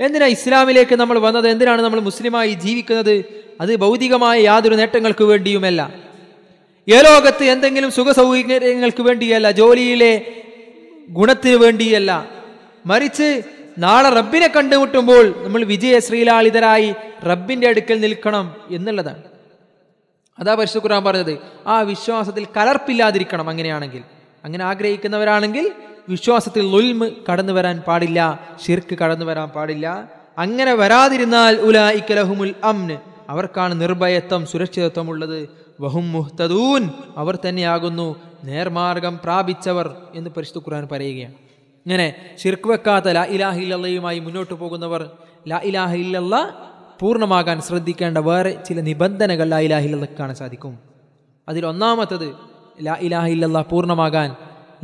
എന്തിനാ 0.00 0.26
ഇസ്ലാമിലേക്ക് 0.26 0.96
നമ്മൾ 0.96 1.18
വന്നത്? 1.18 1.48
എന്തിനാണ് 1.48 1.82
നമ്മൾ 1.82 2.00
മുസ്ലിമായി 2.00 2.52
ജീവിക്കുന്നത്? 2.52 3.24
അത് 3.60 3.76
ഭൗതികമായ 3.76 4.40
യാതൊരു 4.40 4.74
നേട്ടങ്ങൾക്ക് 4.74 5.24
വേണ്ടിയുമല്ല. 5.24 5.94
ഏ 6.88 7.00
ലോകത്ത് 7.00 7.44
എന്തെങ്കിലും 7.44 7.90
സുഖ 7.90 8.10
സൗകര്യങ്ങൾക്ക് 8.10 9.02
വേണ്ടിയല്ല 9.02 9.50
ജോലിയിലെ 9.50 10.26
ഗുണത്തിന് 11.10 11.56
വേണ്ടിയല്ല. 11.56 12.28
മറിച്ച് 12.86 13.42
നാളെ 13.84 14.08
റബ്ബിനെ 14.18 14.48
കണ്ടുമുട്ടുമ്പോൾ 14.56 15.24
നമ്മൾ 15.44 15.64
വിജയ 15.64 15.98
ശ്രീലാളിതരായി 15.98 16.94
റബ്ബിന്റെ 17.30 17.66
അടുക്കൽ 17.68 18.00
നിൽക്കണം 18.00 18.46
എന്നുള്ളതാണ്. 18.70 19.22
അതാ 20.38 20.54
പരിശുദ്ധ 20.54 20.84
ഖുർആൻ 20.86 21.04
പറഞ്ഞത് 21.04 21.34
ആ 21.66 21.76
വിശ്വാസത്തിൽ 21.82 22.44
കലർപ്പില്ലാതിരിക്കണം 22.56 23.48
അങ്ങനെയാണെങ്കിൽ. 23.50 24.02
അങ്ങനെ 24.44 24.64
ആഗ്രഹിക്കുന്നവരാണെങ്കിൽ 24.64 25.64
വിശ്വാസത്തിൽ 26.08 26.64
ലുൽമ് 26.74 27.10
കടന്നു 27.28 27.52
വരാൻ 27.52 27.76
പാടില്ല 27.86 28.18
ഷിർക്ക് 28.66 28.94
കടന്നു 29.02 29.24
വരാൻ 29.24 29.48
പാടില്ല. 29.48 29.86
അങ്ങനെ 30.38 30.74
വരാതിരുന്നാൽ 30.74 31.54
ഉല 31.68 31.78
ഇക്കലഹുമുൽ 31.90 32.54
അംന് 32.64 32.96
അവർക്കാണ് 33.32 33.80
നിർഭയത്വം 33.80 34.46
സുരക്ഷിതത്വം 34.46 35.08
ഉള്ളത് 35.08 35.38
വഹും 35.80 36.12
മുഹ്തദൂൻ 36.12 36.90
അവർ 37.16 37.38
തന്നെയാകുന്നു 37.48 38.16
നേർമാർഗം 38.44 39.20
പ്രാപിച്ചവർ 39.24 39.86
എന്ന് 40.14 40.30
പരിശുദ്ധ 40.30 40.58
ഖുർആൻ 40.58 40.88
പറയുകയാണ്. 40.92 41.47
ഇങ്ങനെ 41.88 42.06
ചിർക്ക് 42.38 42.68
വെക്കാത്ത 42.68 43.12
ലാ 43.16 43.20
ഇലാഹ 43.34 43.56
ഇല്ലല്ലയുമായി 43.56 44.18
മുന്നോട്ട് 44.18 44.54
പോകുന്നവർ 44.54 45.02
ലാ 45.48 45.58
ഇലാഹ 45.64 45.92
ഇല്ലല്ല 45.96 46.34
പൂർണമാകാൻ 47.00 47.58
ശ്രദ്ധിക്കേണ്ട 47.60 48.18
വേറെ 48.26 48.52
ചില 48.66 48.80
നിബന്ധനകൾ 48.80 49.46
ലാ 49.48 49.58
ഇലാഹ 49.58 49.84
ഇല്ലല്ലക്ക് 49.84 50.16
കാണാൻ 50.18 50.36
സാധിക്കും 50.36 50.72
അതിൽ 51.48 51.64
ഒന്നാമത്തത് 51.66 52.26
ലാ 52.80 52.96
ഇലാഹ 53.06 53.62
പൂർണമാകാൻ 53.70 54.28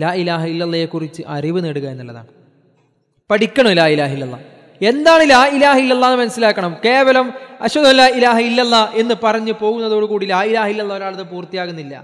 ലാ 0.00 0.12
ഇലാഹ 0.14 0.44
ഇല്ലയെക്കുറിച്ച് 0.44 1.24
അറിവ് 1.28 1.62
നേടുക 1.64 1.86
എന്നുള്ളതാണ് 1.88 2.30
പഠിക്കണം 3.30 3.72
ലാ 3.72 3.86
ഇലാഹ 3.86 4.10
ഇല്ലല്ല 4.12 4.38
എന്താണ് 4.80 5.26
ലാ 5.30 5.42
ഇലാഹ 5.58 5.76
ഇല്ലല്ല 5.78 6.06
എന്ന് 6.06 6.22
മനസ്സിലാക്കണം 6.22 6.72
കേവലം 6.86 7.26
അശ്വത 7.60 7.92
ലാ 7.92 8.08
ഇലാഹ 8.16 8.38
ഇല്ലല്ല 8.40 8.76
എന്ന് 8.96 9.16
പറഞ്ഞു 9.24 9.56
പോകുന്നതോടുകൂടി 9.60 10.26
ലാ 10.26 10.42
ഇലാഹ 10.44 10.68
ഇല്ലല്ല 10.68 10.92
ഒരാളത് 10.94 11.24
പൂർത്തിയാകുന്നില്ല 11.28 11.94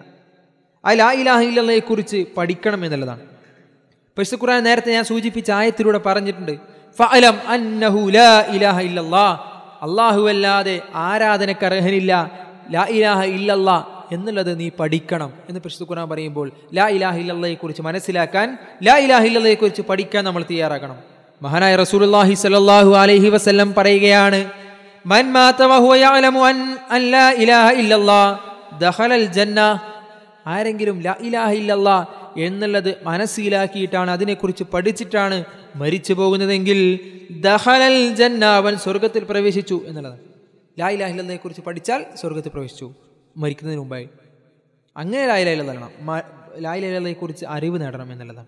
ആ 0.85 0.93
ലാ 0.95 1.11
ഇലാഹ 1.15 1.41
ഇല്ലയെക്കുറിച്ച് 1.43 2.21
പഠിക്കണം 2.37 2.85
എന്നുള്ളതാണ് 2.85 3.25
പരിശുദ്ധ 4.21 4.41
ഖുറാൻ 4.43 4.65
നേരത്തെ 4.69 4.91
ഞാൻ 4.97 5.05
സൂചിപ്പിച്ച 5.11 5.51
ആയത്തിലൂടെ 5.51 6.01
പറഞ്ഞിട്ടുണ്ട്. 6.07 6.55
ഫഅലം 6.99 7.37
അന്നഹു 7.55 8.01
ലാ 8.17 8.27
ഇലാഹ 8.57 8.77
ഇല്ലല്ലാ. 8.89 9.27
അല്ലാഹു 9.87 10.23
അല്ലാതെ 10.33 10.75
അർഹനില്ല. 11.69 12.13
ലാ 12.75 12.83
ഇലാഹ 12.97 13.21
ഇല്ലല്ലാ 13.37 13.77
എന്നുള്ളത് 14.13 14.53
നീ 14.61 14.69
പഠിക്കണം 14.81 15.31
എന്ന് 15.49 15.61
പരിശുദ്ധ 15.61 15.85
ഖുർആൻ 15.91 16.09
പറയുമ്പോൾ 16.13 16.47
ലാ 16.75 16.87
ഇലാഹ 16.89 17.15
ഇല്ലല്ലയെക്കുറിച്ച് 17.23 17.83
മനസ്സിലാക്കാൻ 17.83 18.47
ലാ 18.83 18.95
ഇലാഹ 18.99 19.23
ഇല്ലല്ലയെക്കുറിച്ച് 19.31 19.83
പഠിക്കാൻ 19.91 20.23
നമ്മൾ 20.25 20.43
തയ്യാറാക്കണം 20.43 20.99
മഹാനായ 21.43 21.77
റസൂലുള്ളാഹി 21.77 22.35
സ്വല്ലല്ലാഹു 22.35 22.93
അലൈഹി 23.03 23.29
വസല്ലം 23.29 23.69
പറയുകയാണ് 23.73 24.41
മൻ 25.05 25.25
വഹുവ 25.73 25.93
യഅലമു 26.05 26.41
അൻ 26.51 26.57
അല്ലാ 26.99 27.25
ഇലാഹ 27.45 27.67
ഇല്ലല്ലാ 27.83 28.23
ദഖലൽ 28.81 29.27
ജന്ന. 29.39 29.61
ആരെങ്കിലും 30.47 30.97
ലാ 31.07 31.15
ഇലാഹ 31.21 31.51
ഇല്ലല്ലാ 31.53 31.97
എന്നുള്ളത് 32.39 32.97
മനസ്സിലാക്കിയിട്ടാണ് 33.03 34.11
അതിനെക്കുറിച്ച് 34.11 34.65
പഠിച്ചിട്ടാണ് 34.65 35.45
മരിച്ചു 35.77 36.13
പോകുന്നതെങ്കിൽ 36.13 36.99
ദഹലൽ 37.31 38.15
ജന്ന 38.15 38.45
അവൻ 38.45 38.77
സ്വർഗത്തിൽ 38.77 39.25
പ്രവേശിച്ചു 39.25 39.83
എന്നുള്ളതാണ് 39.87 40.21
ലാ 40.81 40.89
ലാഹിലെ 40.89 41.37
കുറിച്ച് 41.37 41.63
പഠിച്ചാൽ 41.63 42.05
സ്വർഗത്തിൽ 42.17 42.49
പ്രവേശിച്ചു 42.49 42.95
മരിക്കുന്നതിന് 43.37 43.81
മുമ്പായി. 43.81 44.09
അങ്ങനെ 44.97 45.27
ലാ 45.27 45.37
ഇലാഹ 45.37 45.55
തരണം 45.55 45.67
നേടണം 45.67 46.07
മ- 46.07 46.23
ലാ 46.59 46.75
ഇലാഹ 46.75 47.13
കുറിച്ച് 47.13 47.47
അറിവ് 47.47 47.81
നേടണം 47.81 48.13
എന്നുള്ളതാണ്. 48.13 48.47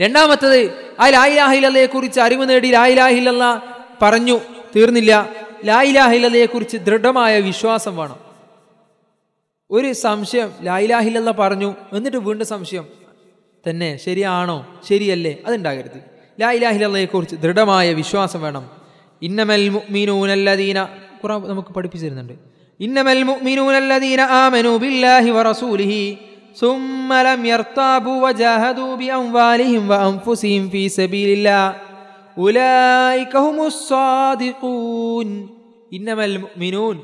രണ്ടാമത്തത് 0.00 0.70
ആ 1.00 1.08
ലാ 1.08 1.26
ലാഹിലയെ 1.26 1.86
കുറിച്ച് 1.86 2.20
അറിവ് 2.20 2.48
നേടി 2.48 2.70
ലാ 2.70 2.86
ഇലാഹ 2.86 3.60
പറഞ്ഞു 4.02 4.40
തീർന്നില്ല. 4.76 5.30
ലാ 5.64 5.82
ലാഹിലയെ 5.82 6.46
കുറിച്ച് 6.46 6.76
ദൃഢമായ 6.76 7.40
വിശ്വാസം 7.40 7.96
വേണം. 7.96 8.31
ഒരു 9.71 9.89
സംശയം 10.03 10.49
ലായിലാഹില്ല 10.67 11.31
പറഞ്ഞു 11.39 11.69
എന്നിട്ട് 11.97 12.19
വീണ്ടും 12.27 12.47
സംശയം 12.53 12.85
തന്നെ 13.65 13.89
ശരിയാണോ 14.05 14.57
ശരിയല്ലേ 14.89 15.33
അതുണ്ടാകരുത് 15.47 15.99
ലായിലാഹില്ലയെ 16.37 17.07
കുറിച്ച് 17.13 17.37
ദൃഢമായ 17.43 17.87
വിശ്വാസം 18.01 18.41
വേണം 18.45 18.65
ഇന്നമൽ 19.21 19.63
മുഅ്മിനൂനല്ലദീന 19.75 20.79
ഖുറാൻ 21.21 21.41
നമുക്ക് 21.51 21.71
പഠിപ്പിച്ചു 21.77 22.05
തരുന്നുണ്ട് 22.05 22.35
ഇന്നമൽ 22.79 23.21
മുഅ്മിനൂനല്ലദീന 23.29 24.21
ആമനു 24.41 24.73
ബില്ലാഹി 24.85 25.31
വറസൂലിഹി 25.39 26.01
ثم 26.57 27.09
لم 27.27 27.41
يرتابوا 27.45 28.17
وجاهدوا 28.25 28.91
بأموالهم 28.95 29.83
وأنفسهم 29.91 30.63
في 30.73 30.81
سبيل 30.91 31.29
الله 31.37 31.65
أولئك 32.37 33.33
هم 33.37 33.57
الصادقون 33.67 35.27
إنما 35.91 36.23
المؤمنون 36.25 36.95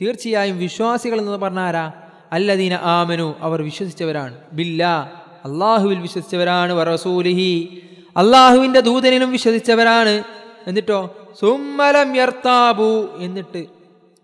തീർച്ചയായും 0.00 0.58
വിശ്വാസികൾ 0.58 1.18
എന്ന് 1.18 1.32
പറഞ്ഞ 1.32 1.58
ആരാ? 1.58 1.92
അല്ലദീന 2.32 2.74
ആമനു. 2.74 3.34
അവർ 3.40 3.62
വിശ്വസിച്ചവരാണ്. 3.62 4.34
ബില്ല. 4.52 5.12
അള്ളാഹുവിൽ 5.44 5.98
വിശ്വസിച്ചവരാണ്. 5.98 6.72
വറസൂലിഹി 6.72 7.82
അള്ളാഹുവിന്റെ 8.16 8.80
ദൂതനിലും 8.80 9.30
വിശ്വസിച്ചവരാണ്. 9.32 10.24
എന്നിട്ടോ? 10.66 11.16
സുമ്മലം 11.40 12.16
യർത്താബു 12.16 13.08
എന്നിട്ട് 13.18 13.66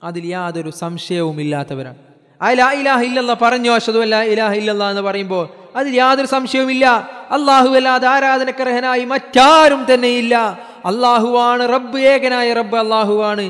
അതിൽ 0.03 0.27
യാതൊരു 0.27 0.71
സംശയവും 0.71 1.41
ഇല്ലാത്തവരാണ്. 1.41 1.97
ആ 2.43 2.51
ഇലാഹ 2.51 3.03
ഇല്ലല്ല 3.03 3.35
പറഞ്ഞു 3.43 3.71
അശ്വതുമല്ല 3.71 4.23
ഇലാഹ 4.23 4.53
ഇല്ലല്ല 4.53 4.91
എന്ന് 4.91 5.03
പറയുമ്പോൾ 5.03 5.49
അതിൽ 5.77 5.97
യാതൊരു 5.97 6.27
സംശയവുമില്ല. 6.27 6.87
അള്ളാഹു 7.31 7.69
അല്ലാതെ 7.69 8.09
ആരാധനക്കർഹനായി 8.09 9.05
മറ്റാരും 9.05 9.95
തന്നെയില്ല. 9.95 10.66
അള്ളാഹുവാണ് 10.91 11.63
റബ്ബ് 11.75 11.99
ഏകനായ 12.13 12.49
റബ്ബ് 12.61 12.77
അള്ളാഹുവാണ് 12.85 13.45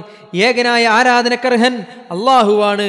ഏകനായ 0.46 0.84
ആരാധനക്കർഹൻ 0.98 1.74
അള്ളാഹുവാണ് 2.14 2.88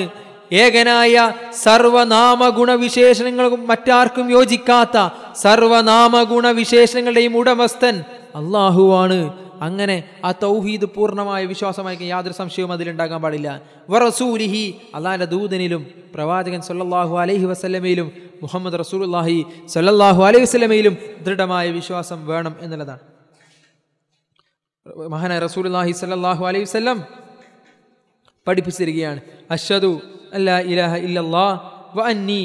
ഏകനായ 0.64 1.16
സർവനാമ 1.64 2.42
ഗുണവിശേഷണങ്ങളും 2.60 3.62
മറ്റാർക്കും 3.72 4.28
യോജിക്കാത്ത 4.38 4.98
സർവനാമ 5.44 6.24
ഗുണവിശേഷണങ്ങളുടെയും 6.32 7.34
ഉടമസ്ഥൻ 7.42 7.98
അള്ളാഹുവാണ് 8.42 9.20
അങ്ങനെ 9.68 9.98
ആ 10.28 10.32
തൗഹീദ് 10.46 10.88
പൂർണമായ 10.96 11.42
വിശ്വാസമായി 11.52 12.08
യാതൊരു 12.14 12.36
സംശയവും 12.40 12.72
അതിലുണ്ടാകാൻ 12.76 13.20
പാടില്ല. 13.24 13.50
വറസൂലിഹി 13.94 14.64
അള്ളാന്റെ 14.98 15.28
ദൂതനിലും 15.34 15.82
പ്രവാചകൻ 16.16 16.62
സല്ലല്ലാഹു 16.70 17.14
അലൈഹി 17.24 17.46
വസ്ലമയിലും 17.52 18.08
മുഹമ്മദ് 18.44 18.80
റസൂലുള്ളാഹി 18.84 19.38
സല്ലല്ലാഹു 19.76 20.22
അലൈഹി 20.30 20.46
വസ്ലമയിലും 20.48 20.96
ദൃഢമായ 21.28 21.66
വിശ്വാസം 21.80 22.20
വേണം 22.32 22.56
എന്നുള്ളതാണ്. 22.64 23.04
മഹാനായ 24.96 25.40
റസൂലുള്ളാഹി 25.40 25.92
സ്വല്ലല്ലാഹു 25.92 26.44
അലൈഹി 26.48 26.64
വസല്ലം 26.64 26.98
പഠിപ്പിച്ചിരിക്കുകയാണ്. 28.48 29.20
അഷദു 29.52 30.02
അല്ലാ 30.34 30.60
ഇലാഹ 30.60 30.94
ഇല്ലല്ലാ 31.08 31.48
വ 31.96 32.00
അന്നി 32.12 32.44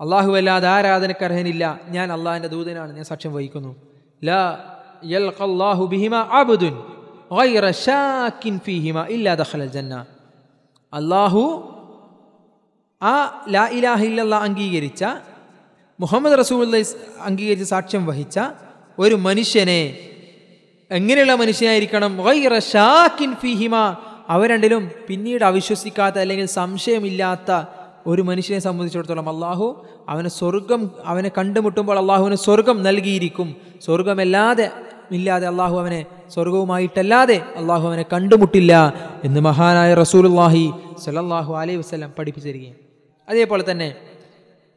അള്ളാഹു 0.00 0.30
അല്ലാതെ 0.36 0.68
ആരാധനക്കർഹനില്ല 0.68 1.80
ഞാൻ 1.88 2.12
അള്ളാഹിന്റെ 2.12 2.48
ദൂതനാണ്. 2.48 2.92
ഞാൻ 2.96 3.04
സാക്ഷ്യം 3.04 3.32
വഹിക്കുന്നു. 3.34 3.76
ലാ 4.24 4.42
അബ്ദുൻ 6.40 6.74
ഗൈറ 7.38 7.64
ഇല്ലാ 9.16 9.32
അള്ളാഹു 10.92 11.44
ആ 13.02 13.14
ലാ 13.48 13.64
ഇലാഹ 13.78 14.00
ഇല്ലല്ലാ 14.10 14.38
അംഗീകരിച്ച 14.38 15.04
മുഹമ്മദ് 16.00 16.38
റസൂൽ 16.38 16.84
അംഗീകരിച്ച് 17.20 17.64
സാക്ഷ്യം 17.64 18.06
വഹിച്ച 18.06 18.38
ഒരു 18.98 19.14
മനുഷ്യനെ 19.14 19.80
എങ്ങനെയുള്ള 20.90 21.34
മനുഷ്യനായിരിക്കണം? 21.34 22.12
ഷാക്കിൻ 22.72 23.30
ഫിഹിമ. 23.42 23.74
അവ 24.28 24.46
രണ്ടിലും 24.46 24.90
പിന്നീട് 25.08 25.44
അവിശ്വസിക്കാത്ത 25.44 26.16
അല്ലെങ്കിൽ 26.18 26.46
സംശയമില്ലാത്ത 26.46 27.50
ഒരു 28.06 28.22
മനുഷ്യനെ 28.22 28.58
സംബന്ധിച്ചിടത്തോളം 28.58 29.28
അള്ളാഹു 29.28 29.66
അവന് 30.08 30.28
സ്വർഗം 30.28 30.90
അവനെ 31.04 31.30
കണ്ടുമുട്ടുമ്പോൾ 31.38 31.98
അള്ളാഹുവിന് 31.98 32.38
സ്വർഗം 32.46 32.76
നൽകിയിരിക്കും. 32.82 33.48
സ്വർഗമല്ലാതെ 33.86 34.70
ഇല്ലാതെ 35.12 35.46
അള്ളാഹു 35.46 35.76
അവനെ 35.78 36.06
സ്വർഗവുമായിട്ടല്ലാതെ 36.34 37.38
അള്ളാഹു 37.56 37.84
അവനെ 37.88 38.04
കണ്ടുമുട്ടില്ല 38.12 38.72
എന്ന് 39.24 39.40
മഹാനായ 39.40 39.94
റസൂലുല്ലാഹി 39.94 40.64
സല്ലല്ലാഹു 41.04 41.52
അലൈഹി 41.54 41.78
വസല്ലം 41.78 42.10
പഠിപ്പിച്ചിരിക്കുകയും 42.18 42.76
അതേപോലെ 43.28 43.64
തന്നെ 43.70 43.88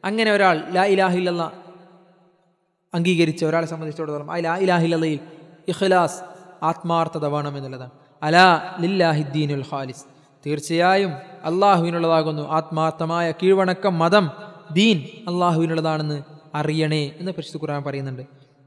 അങ്ങനെ 0.04 0.30
ഒരാൾ 0.32 0.56
ലാ 0.72 0.84
ഇലാഹില്ല 0.84 1.67
അംഗീകരിച്ച 2.94 3.40
ഒരാളെ 3.48 3.66
സംബന്ധിച്ചിടത്തോളം 3.72 4.28
ആ 4.34 4.36
ഇലാഹിലയിൽ 4.64 5.20
ഇഖ്ലാസ് 5.72 6.18
ആത്മാർത്ഥത 6.68 7.24
വേണം 7.34 7.54
എന്നുള്ളതാണ്. 7.58 7.92
അലാ 8.22 8.46
ലില്ലാഹിദ്ദീനുൽ 8.84 9.64
ഖാലിസ് 9.70 10.04
തീർച്ചയായും 10.44 11.12
അള്ളാഹുവിനുള്ളതാകുന്നു 11.48 12.42
ആത്മാർത്ഥമായ 12.58 13.26
കീഴ്വണക്കം 13.40 13.94
മതം 14.02 14.24
ദീൻ 14.78 14.98
അള്ളാഹുവിനുള്ളതാണെന്ന് 15.30 16.18
അറിയണേ 16.60 17.04
എന്ന് 17.20 17.32
പരിശുദ്ധ 17.36 17.58
ഖുർആൻ 17.62 17.82
പറയുന്നുണ്ട്. 17.88 18.24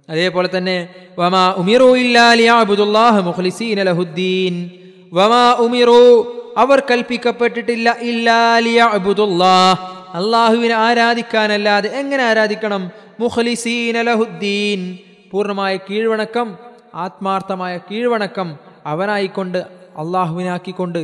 അതേപോലെ 0.09 0.49
തന്നെ 0.55 0.77
വമാ 1.21 1.43
ഉമിറു 1.61 1.89
ഇല്ലാ 2.03 2.27
ലിയഅബ്ദുല്ലാഹ 2.41 3.15
മുഖ്ലിസീന 3.29 3.79
ലഹുദ്ദീൻ 3.89 4.55
വമാ 5.17 5.45
ഉമിറു 5.65 6.01
അവർ 6.63 6.79
കൽപ്പിക്കപ്പെട്ടിട്ടില്ല 6.89 7.87
ഇല്ലാ 8.11 8.41
ലിയഅബ്ദുല്ലാഹ് 8.67 9.77
അള്ളാഹുവിനെ 10.19 10.75
ആരാധിക്കാനല്ലാതെ 10.87 11.89
എങ്ങനെ 11.99 12.23
ആരാധിക്കണം 12.29 12.83
മുഖ്ലിസീന 13.21 13.97
ലഹുദ്ദീൻ 14.09 14.81
പൂർണമായ 15.31 15.73
കീഴ്വണക്കം 15.87 16.47
ആത്മാർത്ഥമായ 17.03 17.73
കീഴ്വണക്കം 17.89 18.49
അവനായിക്കൊണ്ട് 18.91 19.59
അള്ളാഹുവിനാക്കിക്കൊണ്ട് 20.01 21.01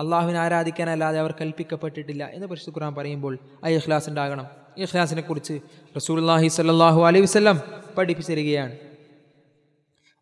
അള്ളാഹുവിനെ 0.00 0.38
ആരാധിക്കാനല്ലാതെ 0.44 1.18
അവർ 1.22 1.32
കൽപ്പിക്കപ്പെട്ടിട്ടില്ല 1.40 2.22
എന്ന് 2.36 2.46
പരിശുദ്ധ 2.50 2.72
ഖുർആൻ 2.76 2.94
പറയുമ്പോൾ 2.98 3.34
ആ 3.64 3.68
ഇഖ്ലാസ് 3.76 4.08
ഉണ്ടാകണം. 4.10 4.46
ഇഖ്ലാസിനെ 4.84 5.22
കുറിച്ച് 5.28 5.54
റസൂൽഹി 5.98 6.48
സ്വല്ലല്ലാഹു 6.56 7.00
അലൈഹി 7.08 7.24
വസ്ലം 7.26 7.56
പഠിപ്പിച്ചു 7.96 8.32
തരികയാണ് 8.32 8.74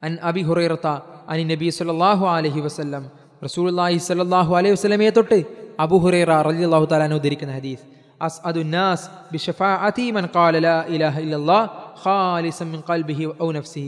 അൻ 0.02 0.12
അബി 0.30 0.42
ഹുറൈറത്ത 0.48 0.88
അനി 1.32 1.44
നബി 1.52 1.68
സല്ലാഹു 1.78 2.24
അലഹി 2.36 2.60
വസ്ലം 2.66 3.04
റസൂലുള്ളാഹി 3.46 3.98
സ്വല്ലല്ലാഹു 4.06 4.52
അലൈഹി 4.58 4.74
വസ്ലമയെ 4.76 5.12
തൊട്ട് 5.18 5.38
അബു 5.84 5.96
ഹുറൈറ 6.04 6.30
റളിയല്ലാഹു 6.48 6.86
തആല 6.92 7.12
ഉദ്ധരിക്കുന്ന 7.18 7.52
ഹദീസ്. 7.58 7.84
അസ്അദു 8.21 8.59
الناس 8.61 9.01
بشفاعتي 9.31 10.05
من 10.11 10.25
قال 10.29 10.53
لا 10.59 10.77
اله 10.87 11.15
الا 11.19 11.37
الله 11.37 11.61
خالصا 11.97 12.63
من 12.65 12.79
قلبه 12.81 13.19
او 13.41 13.47
نفسه 13.51 13.87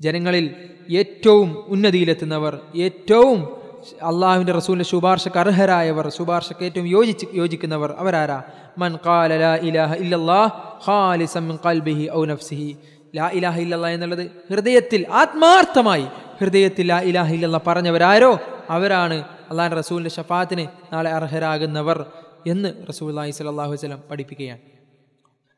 ജനങ്ങളിൽ 0.00 0.44
ഏറ്റവും 0.98 1.48
ഉന്നതിയിലെത്തുന്നവർ 1.74 2.54
ഏറ്റവും 2.86 3.38
അള്ളാഹുവിൻ്റെ 4.10 4.54
റസൂലിൻ്റെ 4.58 4.86
ശുപാർശക്ക് 4.92 5.38
അർഹരായവർ 5.42 6.06
ശുപാർശക്ക് 6.16 6.62
ഏറ്റവും 6.68 6.86
യോജിച്ച് 6.94 7.26
യോജിക്കുന്നവർ 7.40 7.90
അവരാരാ 8.02 8.38
മൻ 8.82 8.92
ഖാല 9.06 9.30
ലാ 9.42 9.52
ഇലാഹ 9.68 9.90
ഇല്ലല്ലാഹ് 10.04 10.50
ഖാലിസൻ 10.86 11.44
മിൻ 11.48 11.56
ഖൽബിഹി 11.66 12.06
ഔ 12.18 12.22
നഫ്സിഹി 12.32 12.68
ലാ 13.18 13.26
ഇലാഹ 13.38 13.56
ഇല്ലല്ലാ 13.64 13.90
എന്നുള്ളത് 13.96 14.24
ഹൃദയത്തിൽ 14.50 15.02
ആത്മാർത്ഥമായി 15.22 16.06
ഹൃദയത്തിൽ 16.40 16.88
ലാ 16.92 16.98
ഇലാഹ 17.10 17.30
ഇല്ലല്ലാ 17.38 17.62
പറഞ്ഞവരാരോ 17.68 18.32
അവരാണ് 18.76 19.18
അള്ളാഹ് 19.52 19.78
റസൂലിൻ്റെ 19.80 20.14
ഷഫാത്തിന് 20.18 20.64
നാളെ 20.92 21.12
അർഹരാകുന്നവർ 21.18 22.00
എന്ന് 22.51 22.69
സ്വല്ലല്ലാഹു 22.97 23.69
അലൈഹി 23.69 23.79
വസല്ലം 23.79 24.01
പഠിപ്പിക്കുകയാണ്. 24.09 24.61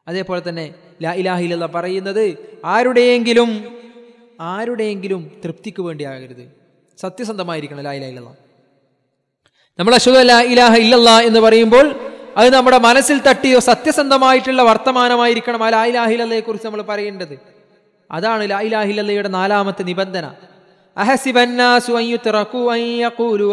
അതേപോലെ 0.08 0.42
തന്നെ 0.50 0.66
ലാ 1.04 1.12
ഇലാഹ 1.22 1.40
ഇല്ലല്ലാ 1.46 1.70
പറയുന്നത് 1.78 2.26
ആരുടെയെങ്കിലും 2.74 3.50
ആരുടെയെങ്കിലും 4.52 5.22
തൃപ്തിക്ക് 5.44 5.82
വേണ്ടിയാകരുത് 5.88 6.46
സത്യസന്ധമായിരിക്കണം 7.04 7.82
ലാ 7.88 7.94
ഇലാഹ 8.00 8.10
ഇല്ലല്ലാ 8.12 8.34
നമ്മൾ 9.80 9.94
അശ്വത 10.00 10.22
ലാ 10.32 10.40
ഇലാഹ 10.54 10.74
ഇല്ലല്ല 10.84 11.10
എന്ന് 11.30 11.40
പറയുമ്പോൾ 11.46 11.86
അത് 12.40 12.48
നമ്മുടെ 12.56 12.80
മനസ്സിൽ 12.88 13.18
തട്ടിയോ 13.28 13.60
സത്യസന്ധമായിട്ടുള്ള 13.68 14.62
വർത്തമാനമായിരിക്കണം 14.70 15.62
ആ 15.68 15.70
ലാ 15.76 15.84
ഇലാഹ 15.92 16.10
ഇല്ലല്ലയെ 16.16 16.42
കുറിച്ച് 16.48 16.68
നമ്മൾ 16.68 16.82
പറയേണ്ടത്. 16.92 17.36
അതാണ് 18.12 18.44
ലാ 18.52 18.60
ഇലാഹ 18.68 18.88
ഇല്ലല്ലയുടെ 18.94 19.30
നാലാമത്തെ 19.38 19.84
നിബന്ധന. 19.84 20.26
അഹസിബന്നു 20.98 21.70
അൻ 22.00 22.06
യുത്രകു 22.14 22.62
അൻ 22.76 22.82
യഖൂലു 23.06 23.48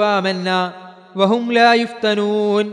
വഹും 1.21 1.45
ലാ 1.59 1.69
യുഫ്തനൂൻ. 1.83 2.67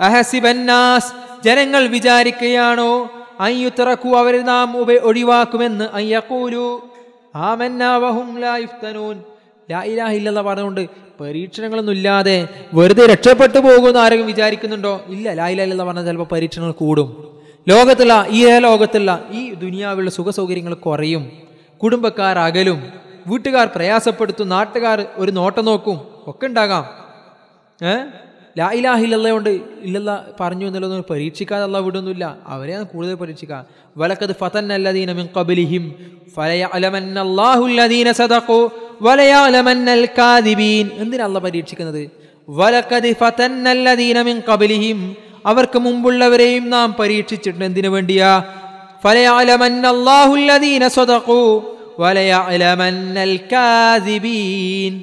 അഹസിബന്നാസ് 0.00 1.12
ജനങ്ങൾ 1.44 1.86
വിചാരിക്കുകയാണോ? 1.86 3.10
അയ്യുത്തറക്കു 3.40 4.08
അവരെ 4.08 4.42
നാം 4.42 4.76
ഉപ 4.76 4.92
ഒഴിവാക്കുമെന്ന് 4.92 5.88
അയ്യക്കൂലു. 5.92 6.88
ആമന്നാവഹും 7.34 8.22
ആമന്നാ 8.22 8.92
വഹും 8.96 9.24
ലാ 9.70 10.10
ഇല്ലല്ലാ 10.10 10.42
പറഞ്ഞുകൊണ്ട് 10.42 10.88
പരീക്ഷണങ്ങളൊന്നും 11.20 11.92
ഇല്ലാതെ 11.92 12.48
വെറുതെ 12.74 13.06
രക്ഷപ്പെട്ടു 13.06 13.58
പോകുമെന്ന് 13.58 14.00
ആരെങ്കിലും 14.00 14.26
വിചാരിക്കുന്നുണ്ടോ? 14.26 15.00
ഇല്ല 15.06 15.32
ലാ 15.32 15.48
ഇല്ലല്ലാ 15.48 15.84
പറഞ്ഞാൽ 15.84 16.04
ചിലപ്പോൾ 16.04 16.34
പരീക്ഷണങ്ങൾ 16.34 16.72
കൂടും. 16.72 17.38
ലോകത്തുള്ള 17.68 18.26
ഈ 18.28 18.46
ലോകത്തുള്ള 18.46 19.24
ഈ 19.30 19.54
ദുനിയാവിലുള്ള 19.54 20.10
സുഖ 20.10 20.30
സൗകര്യങ്ങൾ 20.30 20.74
കുറയും. 20.74 21.32
കുടുംബക്കാർ 21.82 22.38
അകലും. 22.38 22.92
വീട്ടുകാർ 23.26 23.66
പ്രയാസപ്പെടുത്തും. 23.76 24.48
നാട്ടുകാർ 24.48 25.06
ഒരു 25.14 25.30
നോട്ടം 25.30 25.64
നോക്കും. 25.64 26.00
ഒക്കെ 26.26 26.46
ഉണ്ടാകാം. 26.46 26.86
ഏ? 27.86 27.94
ലാ 28.56 28.68
ഇലാഹ 28.78 29.00
ഇല്ലല്ല 29.86 30.10
പറഞ്ഞു 30.40 30.66
എന്നുള്ളതൊന്നും 30.68 31.06
പരീക്ഷിക്കാതെ 31.10 31.64
അല്ല 31.68 31.78
വിടുന്നില്ല. 31.78 32.24
അവരെയാണ് 32.46 32.84
കൂടുതൽ 32.92 33.14
പരീക്ഷിക്കുക 33.14 33.58
വലക്കത് 33.96 34.34
ഫതന്നല്ലദീന 34.40 35.10
മിൻ 35.18 35.26
ഖബലിഹിം 35.36 35.84
ഫലയഅലമന്നല്ലാഹുല്ലദീന 36.36 38.08
സദഖു 38.20 38.58
വലയഅലമന്നൽ 39.02 40.04
കാദിബീൻ. 40.18 40.86
എന്തിനാ 41.02 41.24
അല്ല 41.24 41.38
പരീക്ഷിക്കുന്നത്? 41.38 42.02
വലക്കത് 42.48 43.10
ഫതന്നല്ലദീന 43.22 44.22
മിൻ 44.22 44.36
ഖബലിഹിം. 44.48 44.98
അവർക്ക് 45.46 45.78
മുമ്പുള്ളവരെയും 45.78 46.70
നാം 46.70 46.88
പരീക്ഷിച്ചിട്ടുണ്ട്. 47.00 47.64
എന്തിനു 47.64 47.88
വേണ്ടിയാ? 47.88 48.30
ഫലയഅലമന്നല്ലാഹുല്ലദീന 49.04 50.88
സദഖു 50.88 51.40
വലയഅലമന്നൽ 52.00 53.36
കാദിബീൻ. 53.52 54.94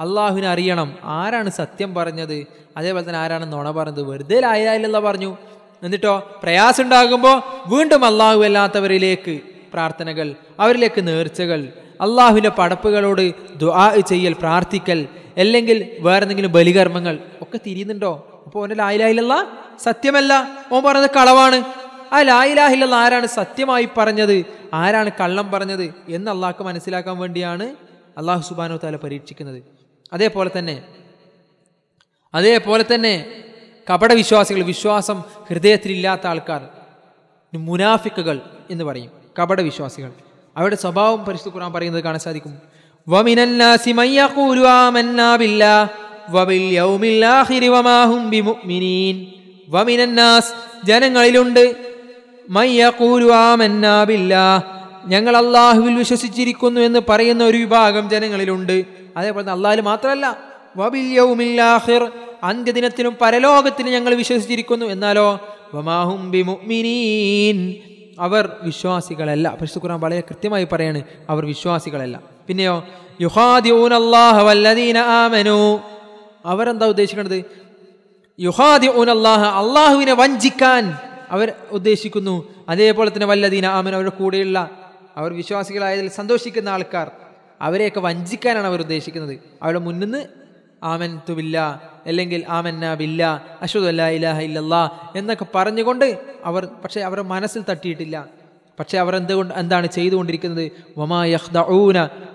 അള്ളാഹുവിനെ 0.00 0.48
അറിയണം. 0.48 0.88
ആരാണ് 1.04 1.50
സത്യം 1.50 1.94
പറഞ്ഞത്? 1.94 2.38
അതേപോലെ 2.76 3.08
തന്നെ 3.08 3.18
ആരാണ് 3.18 3.52
നുണ 3.52 3.70
പറഞ്ഞത്? 3.70 4.02
വെറുതെ 4.02 4.40
ലായില്ല 4.40 4.98
പറഞ്ഞു. 4.98 5.36
എന്നിട്ടോ 5.82 6.30
പ്രയാസം 6.42 6.82
ഉണ്ടാകുമ്പോൾ 6.82 7.42
വീണ്ടും 7.66 8.04
അള്ളാഹു 8.04 8.40
അല്ലാത്തവരിലേക്ക് 8.40 9.40
പ്രാർത്ഥനകൾ 9.72 10.34
അവരിലേക്ക് 10.60 11.08
നേർച്ചകൾ 11.08 11.68
അള്ളാഹുവിന്റെ 12.00 12.48
പടപ്പുകളോട് 12.48 13.34
ദുആ 13.56 14.00
ചെയ്യൽ 14.00 14.32
പ്രാർത്ഥിക്കൽ 14.32 15.08
അല്ലെങ്കിൽ 15.38 15.96
വേറെന്തെങ്കിലും 16.00 16.52
ബലികർമ്മങ്ങൾ 16.52 17.18
ഒക്കെ 17.42 17.60
തിരിയുന്നുണ്ടോ? 17.66 18.42
അപ്പോൾ 18.46 18.58
ഓന്റെ 18.62 18.74
ലായിലായില്ല 18.74 19.46
സത്യമല്ല. 19.82 20.48
ഓൻ 20.72 20.82
പറഞ്ഞത് 20.82 21.10
കളവാണ്. 21.10 21.64
ആ 22.12 22.20
ലായിലാഹില്ല 22.20 22.94
ആരാണ് 22.94 23.26
സത്യമായി 23.26 23.88
പറഞ്ഞത്? 23.98 24.44
ആരാണ് 24.74 25.10
കള്ളം 25.20 25.50
പറഞ്ഞത്? 25.50 25.94
എന്ന് 26.08 26.30
അള്ളാഹ്ക്ക് 26.30 26.62
മനസ്സിലാക്കാൻ 26.62 27.18
വേണ്ടിയാണ് 27.18 27.76
അള്ളാഹു 28.18 28.42
സുബാനോ 28.42 28.76
താല 28.76 28.96
പരീക്ഷിക്കുന്നത്. 28.96 29.62
അതേപോലെ 30.12 30.50
തന്നെ 30.58 30.82
അതേപോലെ 32.34 32.84
തന്നെ 32.94 33.44
കപടവിശ്വാസികൾ 33.90 34.62
വിശ്വാസം 34.62 35.22
ഹൃദയത്തിലില്ലാത്ത 35.48 36.26
ആൾക്കാർ 36.26 36.60
മുനാഫിക്കുകൾ 37.54 38.40
എന്ന് 38.70 38.84
പറയും 38.84 39.10
കപടവിശ്വാസികൾ. 39.38 40.12
അവരുടെ 40.56 40.76
സ്വഭാവം 40.76 41.24
പരിശുദ്ധ 41.24 41.54
ഖുർആൻ 41.54 41.72
പറയുന്നത് 41.72 42.04
കാണാൻ 42.04 42.20
സാധിക്കും. 42.20 42.58
ജനങ്ങളിലുണ്ട്. 50.84 51.74
ഞങ്ങൾ 55.06 55.36
അള്ളാഹുവിൽ 55.36 55.94
വിശ്വസിച്ചിരിക്കുന്നു 55.94 56.80
എന്ന് 56.80 57.00
പറയുന്ന 57.08 57.44
ഒരു 57.44 57.56
വിഭാഗം 57.56 58.10
ജനങ്ങളിലുണ്ട്. 58.10 58.84
അതേപോലെ 59.16 59.50
അള്ളാഹിൽ 59.50 59.80
മാത്രമല്ല 59.80 60.53
ആഖിർ. 61.60 62.12
അന്ത്യദിനത്തിലും 62.42 63.16
പരലോകത്തിലും 63.20 63.92
ഞങ്ങൾ 63.92 64.14
വിശ്വസിച്ചിരിക്കുന്നു. 64.14 64.86
എന്നാലോ? 64.86 65.40
വമാഹും 65.74 66.30
ബിമുഅ്മിനീൻ. 66.30 67.74
അവർ 68.20 68.56
വിശ്വാസികളല്ല. 68.62 69.56
പരിശുദ്ധ 69.60 69.84
ഖുർആൻ 69.84 70.00
വളരെ 70.00 70.20
കൃത്യമായി 70.20 70.68
പറയാണ്. 70.72 71.02
അവർ 71.30 71.46
വിശ്വാസികളല്ല. 71.46 72.20
പിന്നെയോ? 72.46 72.84
യുഹാദിഊനല്ലാഹ 73.20 74.42
വല്ലദീന 74.42 74.98
ആമനു. 74.98 75.80
അവരെന്താ 76.44 76.86
ഉദ്ദേശിക്കുന്നത് 76.86 77.44
യുഹാദിഊൻ 78.40 79.10
അല്ലാഹ 79.10 79.40
അള്ളാഹുവിനെ 79.40 80.12
വഞ്ചിക്കാൻ 80.12 80.98
അവർ 81.30 81.52
ഉദ്ദേശിക്കുന്നു. 81.70 82.48
അതേപോലെ 82.68 83.10
തന്നെ 83.10 83.26
വല്ലദീന 83.26 83.66
ആമൻ 83.66 83.94
അവരുടെ 83.94 84.10
കൂടെയുള്ള 84.10 84.70
അവർ 85.16 85.32
വിശ്വാസികളായതിൽ 85.32 86.08
സന്തോഷിക്കുന്ന 86.08 86.68
ആൾക്കാർ 86.68 87.10
അവരെയൊക്കെ 87.60 88.00
വഞ്ചിക്കാനാണ് 88.00 88.66
അവർ 88.66 88.80
ഉദ്ദേശിക്കുന്നത്. 88.80 89.38
അവരുടെ 89.62 89.78
മുന്നിൽ 89.78 90.04
നിന്ന് 90.04 90.43
ആമൻ 90.84 91.20
തുബില്ല 91.28 91.82
അല്ലെങ്കിൽ 92.06 92.44
ആമന്ന 92.48 92.94
ബില്ല 92.94 93.44
അഷുദ് 93.62 93.84
അല്ലാ 93.84 94.08
ഇലാഹ 94.08 94.40
ഇല്ലല്ലാ 94.40 94.90
എന്നൊക്കെ 95.16 95.46
പറഞ്ഞുകൊണ്ട് 95.54 96.18
അവർ 96.44 96.68
പക്ഷേ 96.84 97.00
അവരുടെ 97.00 97.26
മനസ്സിൽ 97.26 97.64
തട്ടിയിട്ടില്ല. 97.70 98.26
പക്ഷേ 98.78 98.98
അവർ 98.98 99.16
എന്തുകൊണ്ട് 99.16 99.54
എന്താണ് 99.54 99.86
ചെയ്തുകൊണ്ടിരിക്കുന്നത്? 99.86 100.70
വമാ 100.98 101.24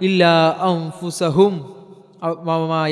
ഇല്ലാ 0.01 0.57
അൻഫുസഹും 0.59 1.75
വമാ 2.23 2.87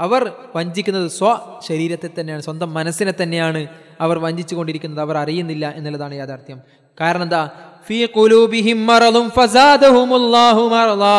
അവർ 0.00 0.32
വഞ്ചിക്കുന്നത് 0.56 1.10
സ്വ 1.10 1.60
ശരീരത്തെ 1.68 2.08
തന്നെയാണ് 2.20 2.42
സ്വന്തം 2.42 2.74
മനസ്സിനെ 2.74 3.14
തന്നെയാണ് 3.22 3.66
അവർ 4.00 4.18
വഞ്ചിച്ചു 4.18 4.54
കൊണ്ടിരിക്കുന്നത് 4.54 5.00
അവർ 5.00 5.16
അറിയുന്നില്ല 5.16 5.72
എന്നുള്ളതാണ് 5.76 6.14
യാഥാർത്ഥ്യം. 6.14 6.60
കാരണം 7.00 7.22
എന്താ? 7.22 7.50
ഫീ 7.86 8.06
ഖുലൂബിഹിം 8.16 8.86
മറലും 8.86 9.30
ഫസാദഹുമുല്ലാഹു 9.30 10.60
മറദാ. 10.60 11.16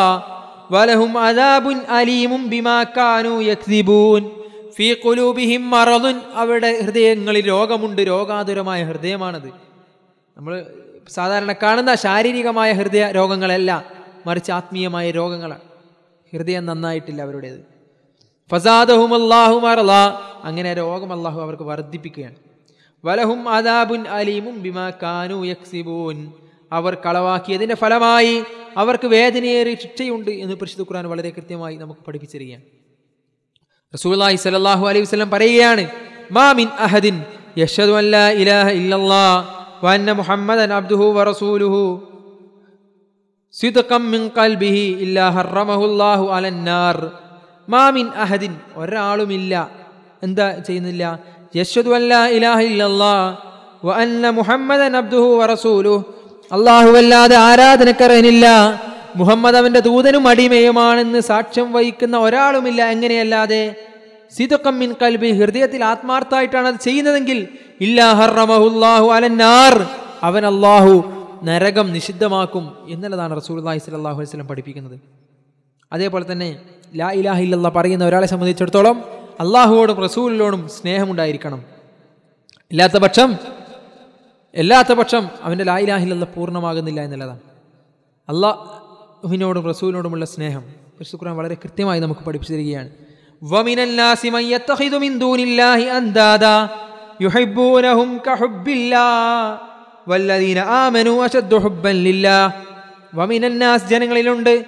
വലഹും 0.72 1.18
അദാബുൻ 1.18 1.78
അലീമും 1.78 2.50
ബിമാ 2.50 2.84
കാനൂ 2.84 3.42
യക്സിബൂൻ. 3.42 4.30
ഫീ 4.76 4.94
ഖുലൂബിഹിം 4.94 5.70
മറദുൻ. 5.70 6.22
അവരുടെ 6.34 6.82
ഹൃദയങ്ങളിൽ 6.82 7.48
രോഗമുണ്ട്. 7.48 8.02
രോഗാതുരമായ 8.02 8.84
ഹൃദയമാണത്. 8.84 9.48
നമ്മൾ 10.38 10.66
സാധാരണ 11.10 11.54
കാണുന്ന 11.54 11.96
ശാരീരികമായ 11.96 12.72
ഹൃദയ 12.72 13.12
രോഗങ്ങളല്ല. 13.12 13.86
മറിച്ച് 14.26 14.52
ആത്മീയമായ 14.52 15.12
രോഗങ്ങളാണ്. 15.12 15.62
ഹൃദയം 16.34 16.66
നന്നായിട്ടില്ല 16.66 17.22
അവരുടേത്. 17.22 17.78
ഫസാദഹും 18.52 19.24
അള്ളാഹു 19.24 19.60
മറല 19.60 19.92
അങ്ങനെ 20.44 20.74
രോഗം 20.74 21.14
അള്ളാഹു 21.14 21.42
അവർക്ക് 21.42 21.64
വർദ്ധിപ്പിക്കുകയാണ്. 21.64 22.36
വലഹും 23.06 23.50
അദാബുൻ 23.50 24.08
അലീമും 24.08 24.62
ബിമാ 24.62 24.90
കാനു 24.90 25.46
യക്സിബൂൻ. 25.46 26.32
അവർ 26.72 26.94
കളവാക്കിയതിന്റെ 27.06 27.76
ഫലമായി 27.82 28.36
അവർക്ക് 28.82 29.08
വേദനയേറിയ 29.16 29.76
ശിക്ഷയുണ്ട് 29.84 30.32
എന്ന് 30.44 30.56
പരിശുദ്ധ 30.62 30.84
ഖുർആൻ 30.90 31.06
വളരെ 31.12 31.30
കൃത്യമായി 31.38 31.76
നമുക്ക് 31.84 32.02
പഠിപ്പിച്ചിരിക്കുകയാണ്. 32.08 32.66
റസൂലുള്ളാഹി 33.94 34.38
സ്വല്ലല്ലാഹു 34.44 34.84
അലൈഹി 34.90 35.04
വസല്ലം 35.06 35.30
പറയുകയാണ് 35.36 35.84
മാമിൻ 36.38 36.68
അഹദിൻ 36.86 37.16
യഷദു 37.62 37.94
അൻ 38.02 38.08
ഇലാഹ 38.42 38.68
ഇല്ലല്ലാഹ് 38.80 39.40
വ 39.86 39.88
മുഹമ്മദൻ 40.20 40.70
അബ്ദുഹു 40.80 41.06
വറസൂലുഹു 41.18 41.82
റസൂലുഹു 43.54 44.02
മിൻ 44.14 44.22
ഖൽബിഹി 44.38 44.86
അലന്നാർ 46.38 46.98
മാമിൻ 47.74 48.06
അഹദിൻ 48.24 48.52
ഒരാളുമില്ല. 48.82 49.54
എന്താ 50.26 50.46
ചെയ്യുന്നില്ല? 50.68 51.04
യശ്വദ് 51.60 51.92
അല്ലാ 52.00 52.22
ഇലാഹ 52.38 52.60
ഇല്ലല്ലാഹ് 52.70 53.28
വ 53.88 53.90
അന്ന 54.04 54.24
മുഹമ്മദൻ 54.40 54.92
അബ്ദുഹു 55.02 55.30
വ 55.42 55.44
അല്ലാതെ 56.52 57.36
ആരാധനക്കറനില്ല. 57.50 58.46
മുഹമ്മദ് 59.16 59.58
അവന്റെ 59.62 59.80
ദൂതനും 59.80 60.28
അടിമയുമാണെന്ന് 60.28 61.20
സാക്ഷ്യം 61.20 61.68
വഹിക്കുന്ന 61.74 62.16
ഒരാളുമില്ല 62.18 62.80
എങ്ങനെയല്ലാതെ? 62.96 63.64
സിതുക്കമ്മിൻ 64.38 64.90
മിൻ 64.90 64.98
കൽബി 65.02 65.30
ഹൃദയത്തിൽ 65.40 65.82
ആത്മാർത്ഥമായിട്ടാണ് 65.92 66.68
അത് 66.68 66.80
ചെയ്യുന്നതെങ്കിൽ 66.88 67.40
ഇല്ലാഹർറമഹുല്ലാഹു 67.86 69.08
അലന്നാർ 69.16 69.74
അവൻ 70.30 70.44
അള്ളാഹു 70.54 70.94
നരകം 71.44 71.88
നിഷിദ്ധമാക്കും 71.94 72.64
എന്നുള്ളതാണ് 72.90 73.34
റസൂലുള്ളാഹി 73.42 73.80
സ്വല്ലല്ലാഹു 73.84 74.18
അലൈഹി 74.20 74.30
വസല്ലം 74.30 74.48
പഠിപ്പിക്കുന്നത്. 74.48 74.98
അതേപോലെ 75.92 76.26
തന്നെ 76.32 76.50
ലാ 76.96 77.10
ഇലാഹ 77.20 77.40
ഇല്ലല്ലാഹ് 77.46 77.76
പറയുന്ന 77.80 78.04
ഒരാളെ 78.06 78.28
സംബന്ധിച്ചിടത്തോളം 78.34 78.98
അള്ളാഹുവോടും 79.44 79.98
റസൂലിനോടും 80.06 80.62
സ്നേഹമുണ്ടായിരിക്കണം. 80.78 81.62
ഇല്ലാത്ത 82.72 82.98
പക്ഷം 83.06 83.30
അല്ലാത്ത 84.58 84.88
പക്ഷം 84.88 85.30
അവന്റെ 85.42 85.64
ലായിലാഹിലല്ല 85.64 86.26
പൂർണമാകുന്നില്ല 86.26 87.02
എന്നുള്ളതാണ്. 87.02 87.40
അള്ളാഹുവിനോടും 88.30 89.66
റസൂലിനോടുമുള്ള 89.66 90.26
സ്നേഹം 90.26 90.62
പരിശുക്കുറാൻ 90.62 91.38
വളരെ 91.38 91.56
കൃത്യമായി 91.56 92.00
നമുക്ക് 92.00 92.22
പഠിപ്പിച്ചു 92.22 92.54
തരികയാണ് 92.54 92.90
ജനങ്ങളിലുണ്ട്. 103.90 104.66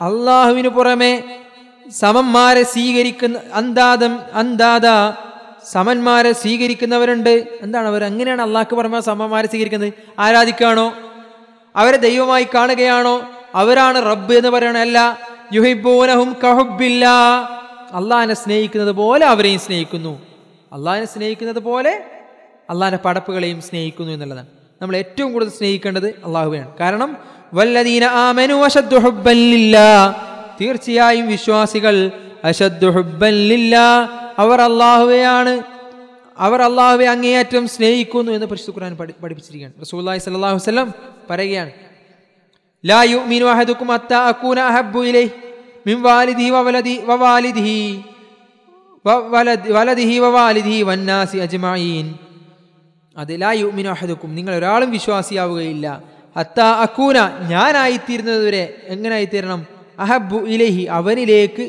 അള്ളാഹുവിനു 0.00 0.68
പുറമെ 0.68 1.42
സമന്മാരെ 1.90 2.62
സ്വീകരിക്കുന്ന 2.62 3.38
അന്താദം 3.54 4.20
അന്താദ 4.34 4.82
സമന്മാരെ 5.72 6.32
സ്വീകരിക്കുന്നവരുണ്ട്. 6.32 7.58
എന്താണ് 7.60 7.86
അവർ? 7.86 8.04
അങ്ങനെയാണ് 8.04 8.42
അള്ളാഹ്ക്ക് 8.42 8.76
പറഞ്ഞ 8.76 8.98
സമന്മാരെ 8.98 9.46
സ്വീകരിക്കുന്നത്? 9.46 9.92
ആരാധിക്കുകയാണോ? 10.18 10.92
അവരെ 11.76 11.96
ദൈവമായി 11.96 12.46
കാണുകയാണോ? 12.54 13.22
അവരാണ് 13.54 14.10
റബ്ബ് 14.10 14.34
എന്ന് 14.34 14.48
പറയണല്ല 14.48 15.18
യുഹിബൂനഹും 15.52 16.36
കഹുബില്ല 16.44 17.06
അള്ളാഹിനെ 17.92 18.34
സ്നേഹിക്കുന്നത് 18.34 18.92
പോലെ 18.92 19.26
അവരെയും 19.26 19.60
സ്നേഹിക്കുന്നു. 19.60 20.22
അള്ളാഹിനെ 20.72 21.06
സ്നേഹിക്കുന്നത് 21.06 21.58
പോലെ 21.58 22.04
അള്ളാഹിന്റെ 22.70 23.08
പടപ്പുകളെയും 23.08 23.62
സ്നേഹിക്കുന്നു 23.62 24.12
എന്നുള്ളതാണ്. 24.12 24.46
നമ്മൾ 24.82 24.96
ഏറ്റവും 24.96 25.32
കൂടുതൽ 25.32 25.50
സ്നേഹിക്കേണ്ടത് 25.50 26.06
അള്ളാഹുവിനാണ് 26.06 26.78
കാരണം 26.78 27.16
വല്ലദീന 27.54 28.04
ആമനു 28.04 28.54
അശദ്ദു 28.54 28.96
ഹുബ്ബൻ 28.96 29.36
ലില്ലാ. 29.36 30.14
തീർച്ചയായും 30.60 31.28
വിശ്വാസികൾ 31.28 32.10
അശദ്ദു 32.44 32.86
ഹുബ്ബൻ 32.86 33.34
ലില്ലാ 33.48 34.08
അവർ 34.38 34.60
അള്ളാഹുവെയാണ് 34.60 35.62
അവർ 36.38 36.62
അള്ളാഹുവെ 36.62 37.06
അങ്ങേയറ്റം 37.06 37.68
സ്നേഹിക്കുന്നു 37.68 38.32
എന്ന് 38.32 38.46
പരിശുദ്ധ 38.46 38.78
ഖുർആൻ 38.78 38.96
പഠി 38.96 39.12
പഠിപ്പിച്ചിരിക്കുകയാണ്. 39.22 39.74
റസൂലുള്ളാഹി 39.80 40.18
സ്വല്ലല്ലാഹു 40.18 40.54
അലൈഹി 40.54 40.64
വസല്ലം 40.64 40.94
പറയുകയാണ് 41.30 41.70
ലാ 42.84 43.02
ഇലൈഹി 45.04 45.30
മിൻ 45.86 46.02
വാലിദിഹി 46.02 46.50
വവലദി 46.50 47.00
വവാലിദിഹി 47.04 48.04
വവലദ് 49.06 49.70
വലദിഹി 49.70 50.18
വവാലിദിഹി 50.18 50.82
വന്നാസി 50.82 51.36
അജ്മഈൻ. 51.36 52.14
ലാ 53.38 53.52
നിങ്ങൾ 54.24 54.54
ഒരാളും 54.54 54.90
വിശ്വാസിയാവുകയില്ല. 54.90 56.02
അത്താ 56.36 56.68
അക്കൂന 56.70 57.18
ഞാനായിത്തീരുന്നതുവരെ 57.48 58.84
എങ്ങനെ 58.86 59.14
ആയിത്തീരണം? 59.14 59.75
അഹബ്ബു 59.98 60.38
ഇലഹി 60.54 60.84
അവനിലേക്ക് 60.98 61.64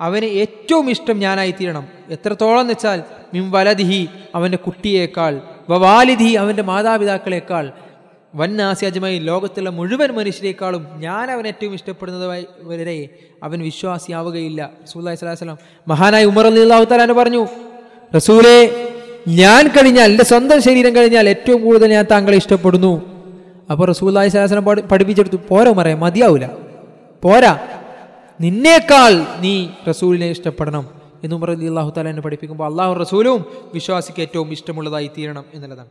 അവന് 0.00 0.28
ഏറ്റവും 0.42 0.90
ഇഷ്ടം 0.90 1.16
ഞാനായിത്തീരണം. 1.18 1.84
എത്രത്തോളം 2.10 2.66
വെച്ചാൽ 2.68 2.98
മിം 3.34 3.50
വലദിഹി 3.50 4.02
അവന്റെ 4.34 4.58
കുട്ടിയേക്കാൾ 4.66 5.32
വവാലിധി 5.70 6.30
അവന്റെ 6.42 6.62
മാതാപിതാക്കളെക്കാൾ. 6.62 7.66
വന്നാസി 8.34 8.84
അജ്മയി 8.86 9.18
ലോകത്തുള്ള 9.18 9.70
മുഴുവൻ 9.70 10.10
മനുഷ്യരെക്കാളും 10.18 10.82
ഞാൻ 11.04 11.26
അവൻ 11.30 11.46
ഏറ്റവും 11.46 11.74
ഇഷ്ടപ്പെടുന്നത് 11.74 12.26
വരെ 12.70 13.08
അവൻ 13.42 13.58
വിശ്വാസിയാവുകയില്ല. 13.68 14.60
റസൂല്ലാഹി 14.84 15.16
സ്വലാസ്ലാം 15.16 15.58
മഹാനായ 15.88 16.24
ഉമർ 16.24 16.46
അലി 16.46 16.60
അള്ളാഹു 16.60 17.14
പറഞ്ഞു 17.20 17.42
റസൂലെ 18.16 18.56
ഞാൻ 19.40 19.62
കഴിഞ്ഞാൽ 19.76 20.08
എന്റെ 20.10 20.24
സ്വന്തം 20.24 20.58
ശരീരം 20.62 20.92
കഴിഞ്ഞാൽ 20.96 21.28
ഏറ്റവും 21.28 21.60
കൂടുതൽ 21.64 21.88
ഞാൻ 21.96 22.06
താങ്കളെ 22.10 22.36
ഇഷ്ടപ്പെടുന്നു. 22.42 22.92
അപ്പോൾ 23.70 23.86
റസൂല്ലാഹി 23.92 24.28
സ്വലാസ്ലം 24.28 24.64
പഠിപ്പിച്ചെടുത്തു 24.92 25.38
പോരോ 25.48 25.72
മറിയാം 25.72 26.00
മതിയാവൂല. 26.00 26.46
പോരാ. 27.24 27.68
നിന്നേക്കാൾ 28.40 29.40
നീ 29.40 29.68
റസൂലിനെ 29.88 30.30
ഇഷ്ടപ്പെടണം 30.30 30.88
എന്ന് 31.24 31.46
അലി 31.46 31.66
അള്ളാഹു 31.66 31.92
താല 31.96 32.08
എന്നെ 32.08 32.22
പഠിപ്പിക്കുമ്പോൾ 32.22 32.70
അള്ളാഹു 32.70 32.92
റസൂലും 32.92 33.44
വിശ്വാസിക്ക് 33.74 34.20
ഏറ്റവും 34.20 34.52
ഇഷ്ടമുള്ളതായി 34.52 35.10
തീരണം 35.18 35.44
എന്നുള്ളതാണ്. 35.54 35.88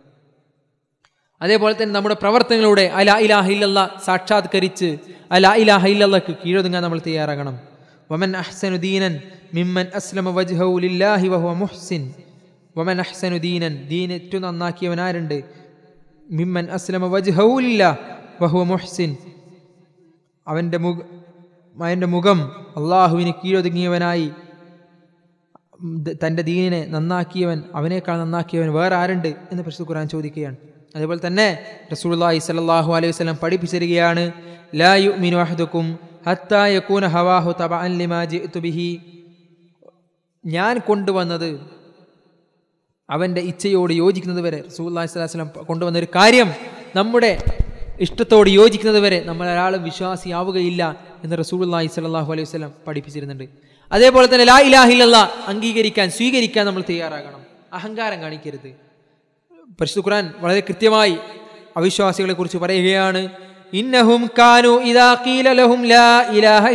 അതേപോലെ 1.42 1.74
തന്നെ 1.74 1.96
നമ്മുടെ 1.96 2.16
പ്രവർത്തനങ്ങളുടെ 2.16 2.82
അല 2.82 3.18
ഇലാഹ 3.18 3.52
ഇല്ലല്ല 3.52 4.02
സാക്ഷാത്കരിച്ച് 4.06 4.98
അല 5.32 5.54
ഇലാഹ 5.54 5.88
ഇല്ലല്ലക്ക് 5.88 6.36
കീഴൊതുങ്ങാൻ 6.46 6.84
നമ്മൾ 6.84 7.02
തയ്യാറാകണം. 7.08 7.60
വമൻ 8.12 8.38
അഹ്സനുദ്ദീനൻ 8.38 9.20
മിമ്മൻ 9.54 9.88
അസ്ലമ 9.96 10.30
വജ്ഹു 10.30 10.80
ലില്ലാഹി 10.80 11.28
വഹുവ 11.28 11.54
മുഹ്സിൻ. 11.54 12.14
വമൻ 12.78 13.00
അഹ്സനുദ്ദീനൻ 13.00 13.88
ദീൻ 13.88 14.14
ഏറ്റവും 14.14 14.42
നന്നാക്കിയവനാരുണ്ട്? 14.42 15.44
മിമ്മൻ 16.32 16.66
അസ്ലമ 16.72 17.06
വജ്ഹു 17.06 17.60
ലില്ലാഹ് 17.62 17.98
വഹുവ 18.44 18.64
മുഹ്സിൻ. 18.64 19.16
അവന്റെ 20.48 20.78
മുഖ 20.86 20.98
അവന്റെ 21.78 22.08
മുഖം 22.16 22.40
അള്ളാഹുവിന് 22.80 23.32
കീഴൊതുങ്ങിയവനായി. 23.42 24.28
തന്റെ 26.24 26.42
ദീനിനെ 26.50 26.82
നന്നാക്കിയവൻ 26.96 27.60
അവനേക്കാൾ 27.78 28.16
നന്നാക്കിയവൻ 28.24 28.70
വേറെ 28.78 28.96
ആരുണ്ട് 29.02 29.32
എന്ന് 29.52 29.62
പരിശുദ്ധ 29.66 29.88
ഖുർആൻ 29.90 30.08
ചോദിക്കുകയാണ്. 30.14 30.58
അതുപോലെ 30.96 31.20
തന്നെ 31.28 31.48
റസൂലുള്ളാഹി 31.94 32.40
സലാഹു 32.48 32.92
അലൈഹി 32.98 33.12
വസ്ലം 33.14 33.38
പഠിപ്പിച്ചിരിക്കുകയാണ് 33.44 34.24
ലാ 34.82 34.92
യുഅ്മിനു 35.06 35.38
അഹദുക്കും 35.46 35.86
ഹത്താ 36.28 36.62
യകൂന 36.76 37.04
ഹവാഹു 37.16 37.52
തബഅൻ 37.62 37.92
ലിമാ 38.02 38.20
തുബിഹി 38.56 38.60
ബിഹി. 38.66 38.92
ഞാൻ 40.44 40.74
കൊണ്ടുവന്നത് 40.90 41.50
അവന്റെ 43.10 43.42
ഇച്ഛയോട് 43.52 43.94
യോജിക്കുന്നത് 44.02 44.42
വരെ 44.46 44.60
റസൂല്ലാഹി 44.70 45.10
സ്വലാസ്ലം 45.14 45.50
കൊണ്ടുവന്ന 45.70 45.98
ഒരു 46.02 46.10
കാര്യം 46.18 46.50
നമ്മുടെ 47.00 47.32
ഇഷ്ടത്തോട് 48.02 48.50
യോജിക്കുന്നത് 48.50 49.00
വരെ 49.00 49.24
നമ്മൾ 49.26 49.52
ഒരാളും 49.52 49.84
വിശ്വാസിയാവുകയില്ല 49.84 50.96
എന്ന് 51.24 51.38
റസൂലുള്ളാഹി 51.38 51.88
സ്വല്ലല്ലാഹു 51.88 52.32
അലൈഹി 52.32 52.50
വസ്ലം 52.50 52.72
പഠിപ്പിച്ചിരുന്നുണ്ട്. 52.88 53.44
അതേപോലെ 53.92 54.28
തന്നെ 54.28 54.46
ലാ 54.46 54.60
ഇലാഹില്ല 54.60 55.34
അംഗീകരിക്കാൻ 55.48 56.12
സ്വീകരിക്കാൻ 56.12 56.66
നമ്മൾ 56.66 56.84
തയ്യാറാകണം. 56.90 57.42
അഹങ്കാരം 57.74 58.22
കാണിക്കരുത്. 58.22 58.68
പരിശുദ്ധ 59.82 60.08
ഖുർആൻ 60.08 60.34
വളരെ 60.40 60.60
കൃത്യമായി 60.60 61.18
അവിശ്വാസികളെ 61.78 62.34
കുറിച്ച് 62.34 62.58
പറയുകയാണ്. 62.58 63.30
ഇന്നഹും 63.74 64.30
കാനു 64.38 64.68
ഇദാ 64.68 65.14
ഖീല 65.28 65.52
ലഹും 65.52 65.86
ലാ 65.86 66.26
ഇലാഹ 66.30 66.68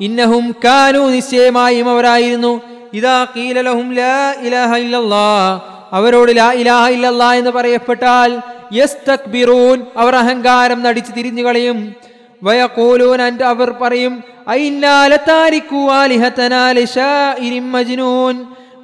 ഇന്നഹും 0.00 0.54
കാനു 0.64 0.98
നിശ്ചയമായും 0.98 1.90
അവരായിരുന്നു. 1.90 2.60
ഇദാ 2.92 3.26
ഖീല 3.36 3.60
ലഹും 3.60 3.94
ലാ 3.94 4.34
ഇലാഹ 4.40 4.76
ഇല്ലല്ലാ. 4.76 5.60
അവരോട് 5.92 6.36
ലാ 6.36 6.52
ഇലാഹ 6.52 6.88
ഇല്ലല്ലാ 6.88 7.34
എന്ന് 7.34 7.50
പറയപ്പെട്ടാൽ 7.50 8.40
യസ്തക്ബിറൂൻ 8.72 9.82
അവർ 9.96 10.16
അഹങ്കാരം 10.16 10.82
നടിച്ച് 10.82 11.12
തിരിഞ്ഞു 11.16 11.42
കളയും. 11.42 11.94
വയഖൂലൂൻ 12.42 13.22
and 13.22 13.42
അവർ 13.42 13.70
പറയും 13.70 14.24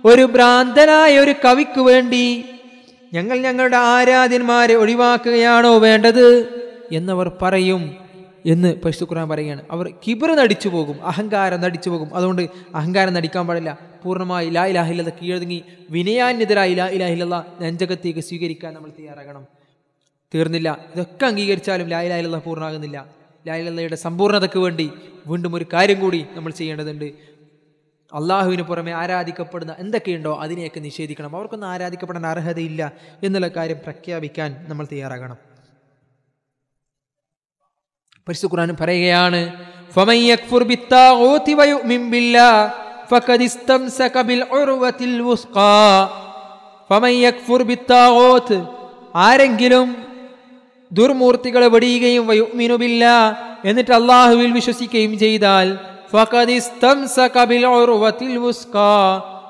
ഒരു 0.04 0.24
ഭ്രാന്തനായ 0.24 1.18
ഒരു 1.18 1.34
കവിക്ക് 1.44 1.80
വേണ്ടി 1.80 2.44
ഞങ്ങൾ 3.14 3.38
ഞങ്ങളുടെ 3.38 3.76
ആരാധ്യന്മാരെ 3.76 4.74
ഒഴിവാക്കുകയാണോ 4.74 5.78
വേണ്ടത്? 5.78 6.48
എന്നവർ 6.92 7.32
പറയും 7.42 8.05
എന്ന് 8.46 8.74
പരിശുദ്ധ 8.84 9.12
ഖുർആൻ 9.12 9.28
പറയുകയാണ്. 9.28 9.62
അവർ 9.70 9.94
കിബർ 10.06 10.36
നടിച്ചു 10.36 10.68
പോകും 10.68 11.06
അഹങ്കാരം 11.06 11.60
നടിച്ചു 11.60 11.90
പോകും. 11.90 12.14
അതുകൊണ്ട് 12.14 12.48
അഹങ്കാരം 12.74 13.14
നടിക്കാൻ 13.14 13.46
പാടില്ല. 13.46 13.78
പൂർണമായി 14.04 14.50
ലാ 14.50 14.66
ഇലാഹില്ലത 14.66 15.08
കീഴടങ്ങി 15.08 15.62
വിനയാന്യതരായി 15.90 16.74
ലാ 16.74 16.86
ഇലാഹില്ല 16.86 17.46
നെഞ്ചകത്തേക്ക് 17.60 18.20
സ്വീകരിക്കാൻ 18.20 18.74
നമ്മൾ 18.74 18.90
തയ്യാറാകണം. 18.90 19.46
തീർന്നില്ല. 20.34 20.86
ഇതൊക്കെ 20.94 21.26
അംഗീകരിച്ചാലും 21.26 21.88
ലാ 21.88 22.02
ഇലാഹില്ല 22.02 22.38
പൂർണമാകുന്നില്ല. 22.38 23.06
ലാ 23.46 23.54
ഇലയുടെ 23.54 23.96
സമ്പൂർണതയ്ക്ക് 23.96 24.58
വേണ്ടി 24.58 24.90
വീണ്ടും 25.26 25.54
ഒരു 25.54 25.66
കാര്യം 25.72 26.00
കൂടി 26.00 26.26
നമ്മൾ 26.34 26.52
ചെയ്യേണ്ടതുണ്ട്. 26.52 27.04
അള്ളാഹുവിന് 28.14 28.62
പുറമെ 28.62 28.92
ആരാധിക്കപ്പെടുന്ന 28.92 29.76
എന്തൊക്കെയുണ്ടോ 29.78 30.38
അതിനെയൊക്കെ 30.40 30.80
നിഷേധിക്കണം. 30.80 31.36
അവർക്കൊന്നും 31.36 31.68
ആരാധിക്കപ്പെടാൻ 31.68 32.26
അർഹതയില്ല 32.26 32.92
എന്നുള്ള 33.24 33.48
കാര്യം 33.48 33.76
പ്രഖ്യാപിക്കാൻ 33.82 34.66
നമ്മൾ 34.68 34.86
തയ്യാറാകണം. 34.92 35.55
പരിശു 38.28 38.46
ഖുറാൻ 38.46 38.76
പറയുകയാണ് 38.80 39.52
ആരെങ്കിലും 49.16 49.96
ദുർമൂർത്തികളെ 50.92 51.66
വടിയുകയും 51.66 52.26
വയുമിനുബില്ല 52.26 53.04
എന്നിട്ട് 53.64 53.92
അള്ളാഹുവിൽ 53.92 54.52
വിശ്വസിക്കുകയും 54.52 55.18
ചെയ്താൽ 55.18 55.78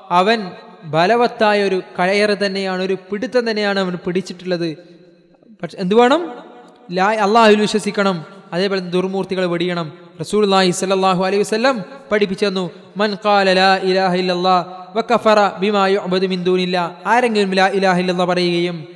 അവൻ 0.09 0.51
ബലവത്തായ 0.83 1.63
ഒരു 1.63 1.81
കഴയർ 1.99 2.33
തന്നെയാണ് 2.33 2.83
ഒരു 2.83 2.97
പിടുത്തം 3.11 3.49
തന്നെയാണ് 3.49 3.79
അവൻ 3.79 3.95
പിടിച്ചിട്ടുള്ളത്. 3.95 4.77
പക്ഷെ 5.63 5.77
എന്തു 5.77 5.95
വേണം? 5.95 6.33
അള്ളാഹുവിൽ 7.15 7.61
വിശ്വസിക്കണം. 7.61 8.36
അതേപോലെ 8.53 8.81
ദുർമൂർത്തികളെ 8.81 9.47
വെടിയണം. 9.47 9.91
റസൂലുള്ളാഹി 10.21 10.71
സ്വല്ലല്ലാഹു 10.71 11.25
അലൈഹി 11.25 11.41
വസ്ലം 11.41 11.83
പഠിപ്പിച്ചെന്നു 12.11 12.71
മൻ 12.97 13.09
ദൂനില്ലാ. 16.43 16.91
ആരെങ്കിലും 17.05 17.51
ലാ 17.55 17.67
പറയുകയും 18.25 18.87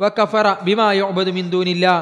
വക്കഫറ 0.00 0.64
ബിമാ 0.64 0.92
യുഅബദു 0.92 1.30
മിൻ 1.30 1.50
ദൂനില്ലാ. 1.50 1.94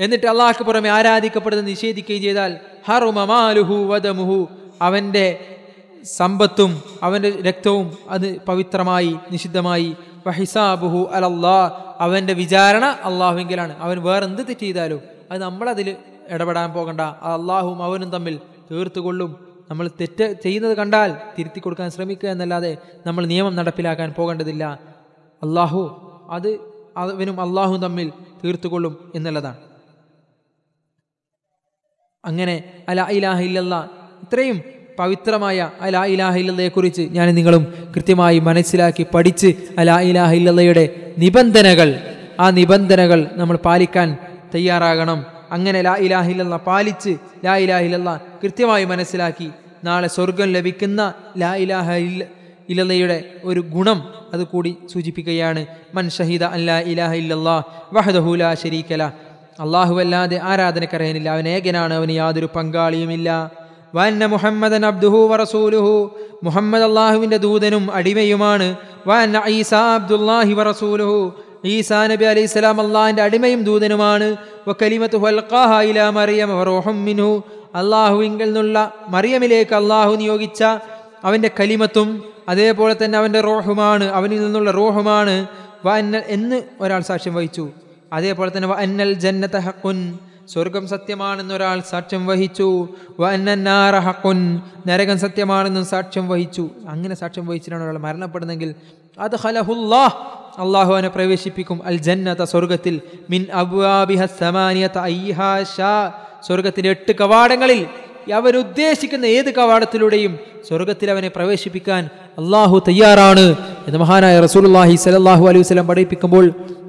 എന്നിട്ട് 0.00 0.26
അള്ളാഹ്ക്ക് 0.26 0.64
പുറമെ 0.64 0.88
ആരാധിക്കപ്പെടുന്നത് 0.88 1.66
നിഷേധിക്കുകയും 1.66 2.22
ചെയ്താൽ 2.22 2.56
ഹറുമ 2.88 3.24
മാലുഹു 3.24 3.74
വദമുഹു. 3.74 4.48
അവന്റെ 4.82 5.26
സമ്പത്തും 6.04 6.82
അവന്റെ 7.02 7.30
രക്തവും 7.30 7.86
അത് 8.08 8.40
പവിത്രമായി 8.48 9.16
നിഷിദ്ധമായി. 9.32 9.96
വഹിസാബുഹു 10.26 11.10
അലല്ലാ 11.12 11.58
അവന്റെ 12.00 12.32
വിചാരണ 12.32 12.84
അള്ളാഹുവിങ്കലാണ്. 12.84 13.78
അവൻ 13.78 14.02
വേറെന്ത് 14.02 14.38
തെറ്റ് 14.38 14.60
ചെയ്താലും 14.60 15.00
അത് 15.30 15.40
നമ്മളതിൽ 15.42 15.96
ഇടപെടാൻ 16.28 16.72
പോകണ്ട. 16.72 17.00
അള്ളാഹും 17.00 17.82
അവനും 17.82 18.10
തമ്മിൽ 18.10 18.40
തീർത്തുകൊള്ളും. 18.70 19.54
നമ്മൾ 19.70 19.90
തെറ്റ് 20.00 20.36
ചെയ്യുന്നത് 20.42 20.76
കണ്ടാൽ 20.76 21.16
തിരുത്തി 21.38 21.60
കൊടുക്കാൻ 21.60 21.90
ശ്രമിക്കുക 21.90 22.28
എന്നല്ലാതെ 22.28 22.76
നമ്മൾ 23.06 23.26
നിയമം 23.26 23.56
നടപ്പിലാക്കാൻ 23.56 24.14
പോകേണ്ടതില്ല. 24.16 24.80
അള്ളാഹു 25.42 26.00
അത് 26.30 26.58
അവനും 26.96 27.40
അള്ളാഹു 27.40 27.76
തമ്മിൽ 27.76 28.12
തീർത്തുകൊള്ളും 28.44 29.12
എന്നുള്ളതാണ്. 29.14 29.56
അങ്ങനെ 32.24 32.84
അല 32.88 33.06
ഇലാഹ 33.10 33.40
ഇല്ലല്ല 33.40 33.90
ഇത്രയും 34.22 34.60
പവിത്രമായ 34.98 35.70
അല 35.80 36.04
ഇലാഹ 36.04 36.66
കുറിച്ച് 36.68 37.02
ഞാൻ 37.02 37.34
നിങ്ങളും 37.34 37.92
കൃത്യമായി 37.96 38.38
മനസ്സിലാക്കി 38.38 39.06
പഠിച്ച് 39.14 39.54
അല 39.78 39.98
ഇലാഹ 39.98 40.32
ഇല്ലയുടെ 40.32 41.14
നിബന്ധനകൾ 41.18 42.00
ആ 42.40 42.50
നിബന്ധനകൾ 42.50 43.30
നമ്മൾ 43.32 43.56
പാലിക്കാൻ 43.56 44.18
തയ്യാറാകണം. 44.54 45.33
അങ്ങനെ 45.56 45.80
ലാ 45.82 45.94
ഇലാഹ 46.06 46.26
ഇല്ലല്ല 46.34 46.56
പാലിച്ച് 46.68 47.12
ലാ 47.44 47.54
ഇലാഹ 47.64 47.82
ഇല്ലല്ല 47.88 48.10
കൃത്യമായി 48.42 48.84
മനസ്സിലാക്കി 48.92 49.48
നാളെ 49.84 50.08
സ്വർഗം 50.16 50.48
ലഭിക്കുന്ന 50.56 51.00
ലാ 51.42 51.52
ഇലാഹ 51.64 51.88
ഇലയുടെ 52.72 53.18
ഒരു 53.44 53.60
ഗുണം 53.74 53.98
അതുകൂടി 54.34 54.70
സൂചിപ്പിക്കുകയാണ്. 54.92 55.62
മൻ 55.94 56.04
ഷഹീദ 56.16 56.44
അല്ലാ 56.56 56.76
ഇലാഹ 56.92 57.12
ഇല്ലല്ലാ 57.22 57.56
വഹദഹുല 57.92 58.42
ലാ 59.02 59.08
അള്ളാഹു 59.64 59.94
അല്ലാതെ 60.00 60.36
ആരാധനക്കറിയാനില്ല 60.42 61.28
അവൻ 61.30 61.48
ഏകനാണ് 61.48 61.94
അവന് 61.94 62.14
യാതൊരു 62.20 62.48
പങ്കാളിയുമില്ല. 62.56 63.28
വന്ന 63.94 64.26
മുഹമ്മദൻ 64.26 64.86
അബ്ദുഹു 64.86 65.18
വറസൂലുഹു 65.32 65.92
മുഹമ്മദ് 66.42 66.82
അള്ളാഹുവിന്റെ 66.82 67.36
ദൂതനും 67.36 67.84
അടിമയുമാണ്. 67.98 68.68
വന്ന 69.06 69.42
ഈസ 69.48 69.74
അബ്ദുല്ലാഹി 69.98 70.52
വറസൂലുഹു 70.52 71.18
ഈസാ 71.64 72.06
നബി 72.06 72.24
അലൈഹി 72.24 72.46
സ്വലാം 72.46 72.80
അള്ളാഹിന്റെ 72.80 73.22
അടിമയും 73.22 73.62
ദൂതനുമാണ്. 73.64 74.36
മറിയം 76.10 76.54
അള്ളാഹുവിങ്കിൽ 77.74 78.44
നിന്നുള്ള 78.44 78.92
മറിയമിലേക്ക് 79.08 79.74
അള്ളാഹു 79.74 80.14
നിയോഗിച്ച 80.14 80.64
അവന്റെ 81.24 81.50
കലിമത്തും 81.60 82.24
അതേപോലെ 82.48 82.96
തന്നെ 83.04 83.18
അവന്റെ 83.18 83.40
റോഹുമാണ് 83.40 84.04
അവനിൽ 84.04 84.44
നിന്നുള്ള 84.44 84.70
റോഹുമാണ്. 84.70 85.46
വ 85.84 85.90
അന്നൽ 85.90 86.22
എന്ന് 86.26 86.62
ഒരാൾ 86.80 87.00
സാക്ഷ്യം 87.00 87.34
വഹിച്ചു. 87.34 87.68
അതേപോലെ 88.12 88.56
തന്നെ 88.56 88.68
വ 88.68 88.74
അന്നൽ 88.74 89.12
ജന്നത 89.12 89.56
ഹക്കുൻ 89.56 90.18
സ്വർഗം 90.48 90.88
സത്യമാണെന്ന് 90.88 91.54
ഒരാൾ 91.54 91.80
സാക്ഷ്യം 91.80 92.26
വഹിച്ചു. 92.26 92.88
വ 93.20 93.30
അന്നാറ 93.30 93.98
ഹക്കുൻ 93.98 94.60
നരകം 94.86 95.18
സത്യമാണെന്നും 95.18 95.84
സാക്ഷ്യം 95.84 96.28
വഹിച്ചു. 96.28 96.70
അങ്ങനെ 96.88 97.14
സാക്ഷ്യം 97.14 97.46
വഹിച്ചിട്ടാണ് 97.46 97.82
ഒരാൾ 97.82 97.98
മരണപ്പെടുന്നെങ്കിൽ 97.98 98.74
അത് 99.18 99.36
അള്ളാഹു 100.58 100.92
അവനെ 100.92 101.08
പ്രവേശിപ്പിക്കും. 101.08 101.80
അൽ 101.86 101.96
ജന്നത 101.96 102.42
സ്വർഗത്തിൽ 102.42 103.00
മിൻ 103.30 103.46
അബ്വാബിഹ 103.52 104.24
സമാനിയത 104.40 104.98
അയ്ഹാ 104.98 105.64
ഷാ. 105.76 106.12
സ്വർഗത്തിന്റെ 106.46 106.90
എട്ട് 106.90 107.12
കവാടങ്ങളിൽ 107.20 107.86
അവരുദ്ദേശിക്കുന്ന 108.32 109.26
ഏത് 109.26 109.54
കവാടത്തിലൂടെയും 109.54 110.38
സ്വർഗത്തിൽ 110.68 111.10
അവനെ 111.10 111.28
പ്രവേശിപ്പിക്കാൻ 111.28 112.04
അള്ളാഹു 112.38 112.82
തയ്യാറാണ് 112.88 113.56
എന്ന് 113.86 113.98
മഹാനായ 113.98 114.40
റസൂലുള്ളാഹി 114.40 114.96
സലല്ലാഹു 114.96 115.48
അലൈഹി 115.48 115.60
വസല്ലം 115.60 115.86
പഠിപ്പിക്കുമ്പോൾ 115.86 116.46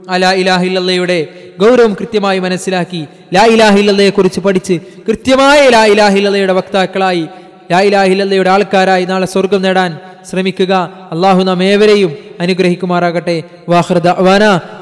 അലാ 0.09 0.31
ഇലാഹില്ലയുടെ 0.33 1.27
ഗൗരവം 1.59 1.93
കൃത്യമായി 1.93 2.39
മനസ്സിലാക്കി 2.39 3.07
ലാ 3.33 3.45
ഇലാഹില്ലയെ 3.45 4.09
കുറിച്ച് 4.09 4.39
പഠിച്ച് 4.39 4.79
കൃത്യമായ 5.07 5.69
ലാ 5.69 5.85
ഇലാഹില്ലയുടെ 5.85 6.53
വക്താക്കളായി 6.53 7.27
ലാ 7.71 7.81
ഇലാഹില്ലയുടെ 7.81 8.49
ആൾക്കാരായി 8.49 9.05
നാളെ 9.05 9.25
സ്വർഗം 9.25 9.61
നേടാൻ 9.61 9.99
ശ്രമിക്കുക. 10.29 10.91
അള്ളാഹു 11.11 11.43
നാം 11.43 11.63
ഏവരെയും 11.63 12.15
അനുഗ്രഹിക്കുമാറാകട്ടെ. 12.39 13.43
വാഹൃദ 13.69 14.07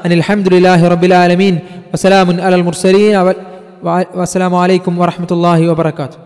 അനിൽ 0.04 0.20
ഹംദുലില്ലാഹി 0.20 0.86
വസലാമുൻ 1.94 2.40
അലൽ 2.40 2.62
മുർസലീൻ. 2.62 3.34
വസ്സലാമലൈക്കും 4.14 4.96
വറഹ്മത്തുള്ളാഹി 4.96 5.64
വബറകാതുഹു. 5.64 6.23